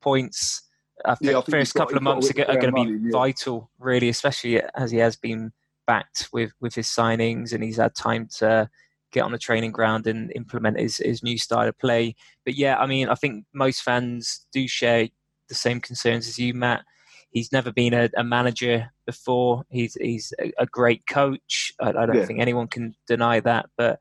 points. 0.00 0.62
I 1.04 1.14
think 1.14 1.32
yeah, 1.32 1.40
the 1.44 1.50
first 1.50 1.74
couple 1.74 1.96
of 1.96 2.02
months 2.02 2.30
are, 2.30 2.42
are 2.42 2.56
going 2.56 2.74
to 2.74 2.84
be 2.84 3.06
yeah. 3.06 3.10
vital, 3.12 3.70
really, 3.78 4.08
especially 4.08 4.62
as 4.74 4.90
he 4.90 4.98
has 4.98 5.16
been 5.16 5.52
backed 5.86 6.28
with 6.32 6.52
with 6.60 6.74
his 6.74 6.86
signings 6.86 7.52
and 7.52 7.64
he's 7.64 7.78
had 7.78 7.94
time 7.94 8.28
to 8.38 8.68
get 9.12 9.22
on 9.22 9.32
the 9.32 9.38
training 9.38 9.72
ground 9.72 10.06
and 10.06 10.32
implement 10.34 10.78
his, 10.78 10.98
his 10.98 11.22
new 11.22 11.36
style 11.36 11.68
of 11.68 11.78
play. 11.78 12.14
But 12.44 12.54
yeah, 12.54 12.78
I 12.78 12.86
mean, 12.86 13.08
I 13.08 13.14
think 13.14 13.44
most 13.52 13.82
fans 13.82 14.46
do 14.52 14.68
share 14.68 15.08
the 15.48 15.54
same 15.54 15.80
concerns 15.80 16.28
as 16.28 16.38
you, 16.38 16.54
Matt. 16.54 16.84
He's 17.30 17.52
never 17.52 17.72
been 17.72 17.94
a, 17.94 18.08
a 18.16 18.24
manager 18.24 18.90
before. 19.06 19.64
He's 19.68 19.94
he's 19.94 20.32
a, 20.40 20.52
a 20.58 20.66
great 20.66 21.06
coach. 21.06 21.72
I, 21.80 21.90
I 21.90 22.06
don't 22.06 22.16
yeah. 22.16 22.24
think 22.24 22.40
anyone 22.40 22.68
can 22.68 22.94
deny 23.06 23.40
that. 23.40 23.66
But 23.76 23.98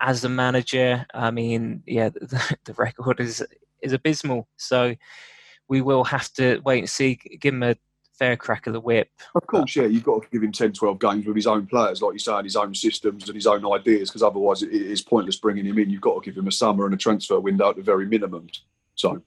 as 0.00 0.24
a 0.24 0.28
manager, 0.28 1.06
I 1.14 1.30
mean, 1.30 1.82
yeah, 1.86 2.08
the, 2.14 2.56
the 2.64 2.74
record 2.74 3.20
is 3.20 3.44
is 3.82 3.92
abysmal. 3.92 4.48
So 4.56 4.94
we 5.68 5.80
will 5.80 6.04
have 6.04 6.32
to 6.34 6.60
wait 6.64 6.80
and 6.80 6.90
see. 6.90 7.18
Give 7.40 7.54
him 7.54 7.62
a 7.62 7.76
fair 8.18 8.36
crack 8.36 8.66
of 8.66 8.72
the 8.72 8.80
whip. 8.80 9.10
Of 9.34 9.46
course, 9.46 9.76
yeah, 9.76 9.84
you've 9.84 10.04
got 10.04 10.22
to 10.22 10.28
give 10.30 10.42
him 10.42 10.52
10, 10.52 10.72
12 10.72 10.98
games 10.98 11.26
with 11.26 11.36
his 11.36 11.46
own 11.46 11.66
players, 11.66 12.02
like 12.02 12.14
you 12.14 12.18
say, 12.18 12.32
and 12.32 12.44
his 12.44 12.56
own 12.56 12.74
systems 12.74 13.28
and 13.28 13.34
his 13.34 13.46
own 13.46 13.64
ideas, 13.72 14.10
because 14.10 14.22
otherwise 14.22 14.62
it 14.62 14.72
is 14.72 15.02
pointless 15.02 15.36
bringing 15.36 15.64
him 15.64 15.78
in. 15.78 15.90
You've 15.90 16.00
got 16.00 16.22
to 16.22 16.28
give 16.28 16.36
him 16.36 16.48
a 16.48 16.52
summer 16.52 16.84
and 16.84 16.94
a 16.94 16.98
transfer 16.98 17.38
window 17.38 17.70
at 17.70 17.76
the 17.76 17.82
very 17.82 18.06
minimum. 18.06 18.48
So. 18.96 19.22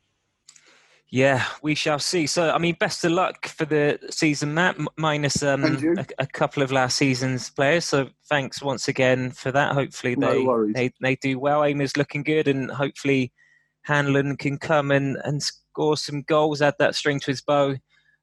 Yeah, 1.09 1.45
we 1.61 1.75
shall 1.75 1.99
see. 1.99 2.25
So, 2.25 2.51
I 2.51 2.57
mean, 2.57 2.77
best 2.79 3.03
of 3.03 3.11
luck 3.11 3.47
for 3.47 3.65
the 3.65 3.99
season, 4.09 4.53
Matt, 4.53 4.77
minus 4.97 5.43
um, 5.43 5.65
a, 5.97 6.05
a, 6.19 6.25
couple 6.25 6.63
of 6.63 6.71
last 6.71 6.95
season's 6.95 7.49
players. 7.49 7.83
So, 7.83 8.07
thanks 8.29 8.61
once 8.61 8.87
again 8.87 9.31
for 9.31 9.51
that. 9.51 9.73
Hopefully, 9.73 10.15
they 10.15 10.41
no 10.41 10.71
they, 10.73 10.93
they 11.01 11.17
do 11.17 11.37
well. 11.37 11.65
Aim 11.65 11.81
is 11.81 11.97
looking 11.97 12.23
good, 12.23 12.47
and 12.47 12.71
hopefully, 12.71 13.33
Hanlon 13.81 14.37
can 14.37 14.57
come 14.57 14.89
and, 14.89 15.17
and 15.25 15.41
score 15.71 15.95
some 15.95 16.21
goals, 16.23 16.61
add 16.61 16.75
that 16.79 16.95
string 16.95 17.19
to 17.21 17.31
his 17.31 17.41
bow. 17.41 17.75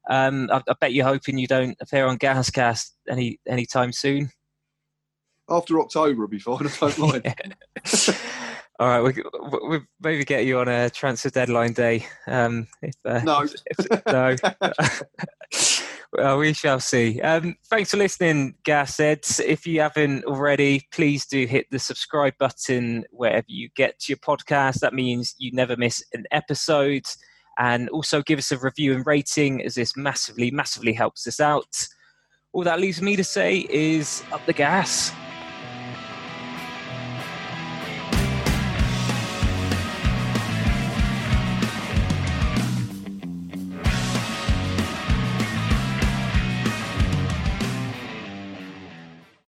Um, 0.09 0.49
I, 0.51 0.61
I, 0.67 0.73
bet 0.79 0.93
you're 0.93 1.05
hoping 1.05 1.37
you 1.37 1.47
don't 1.47 1.75
appear 1.81 2.05
on 2.05 2.17
Gascast 2.17 2.91
any 3.09 3.39
anytime 3.47 3.91
soon. 3.91 4.31
After 5.49 5.79
October 5.79 6.21
will 6.21 6.27
be 6.27 6.39
fine. 6.39 6.67
I 6.67 6.91
don't 6.91 6.99
mind. 6.99 7.55
All 8.79 8.87
right, 8.87 9.01
we 9.01 9.67
we 9.67 9.79
maybe 10.01 10.23
get 10.23 10.45
you 10.45 10.59
on 10.59 10.69
a 10.69 10.89
transfer 10.89 11.29
deadline 11.29 11.73
day. 11.73 12.05
Um, 12.27 12.67
if, 12.81 12.95
uh, 13.03 13.19
no, 13.19 13.45
if, 13.65 14.05
no. 14.07 14.35
well, 16.13 16.37
we 16.37 16.53
shall 16.53 16.79
see. 16.79 17.19
Um, 17.19 17.57
thanks 17.69 17.91
for 17.91 17.97
listening, 17.97 18.55
Gasheads. 18.63 19.43
If 19.43 19.67
you 19.67 19.81
haven't 19.81 20.23
already, 20.23 20.87
please 20.93 21.25
do 21.25 21.45
hit 21.45 21.65
the 21.71 21.79
subscribe 21.79 22.37
button 22.39 23.03
wherever 23.11 23.47
you 23.47 23.69
get 23.75 24.07
your 24.07 24.19
podcast. 24.19 24.79
That 24.79 24.93
means 24.93 25.35
you 25.37 25.51
never 25.51 25.75
miss 25.75 26.01
an 26.13 26.23
episode 26.31 27.05
and 27.59 27.89
also 27.89 28.21
give 28.23 28.39
us 28.39 28.51
a 28.51 28.57
review 28.57 28.93
and 28.93 29.05
rating 29.05 29.63
as 29.63 29.75
this 29.75 29.95
massively, 29.95 30.49
massively 30.49 30.93
helps 30.93 31.27
us 31.27 31.39
out. 31.39 31.87
All 32.53 32.63
that 32.63 32.79
leaves 32.79 33.01
me 33.01 33.15
to 33.15 33.23
say 33.23 33.67
is 33.69 34.23
up 34.31 34.43
the 34.45 34.53
gas. 34.53 35.11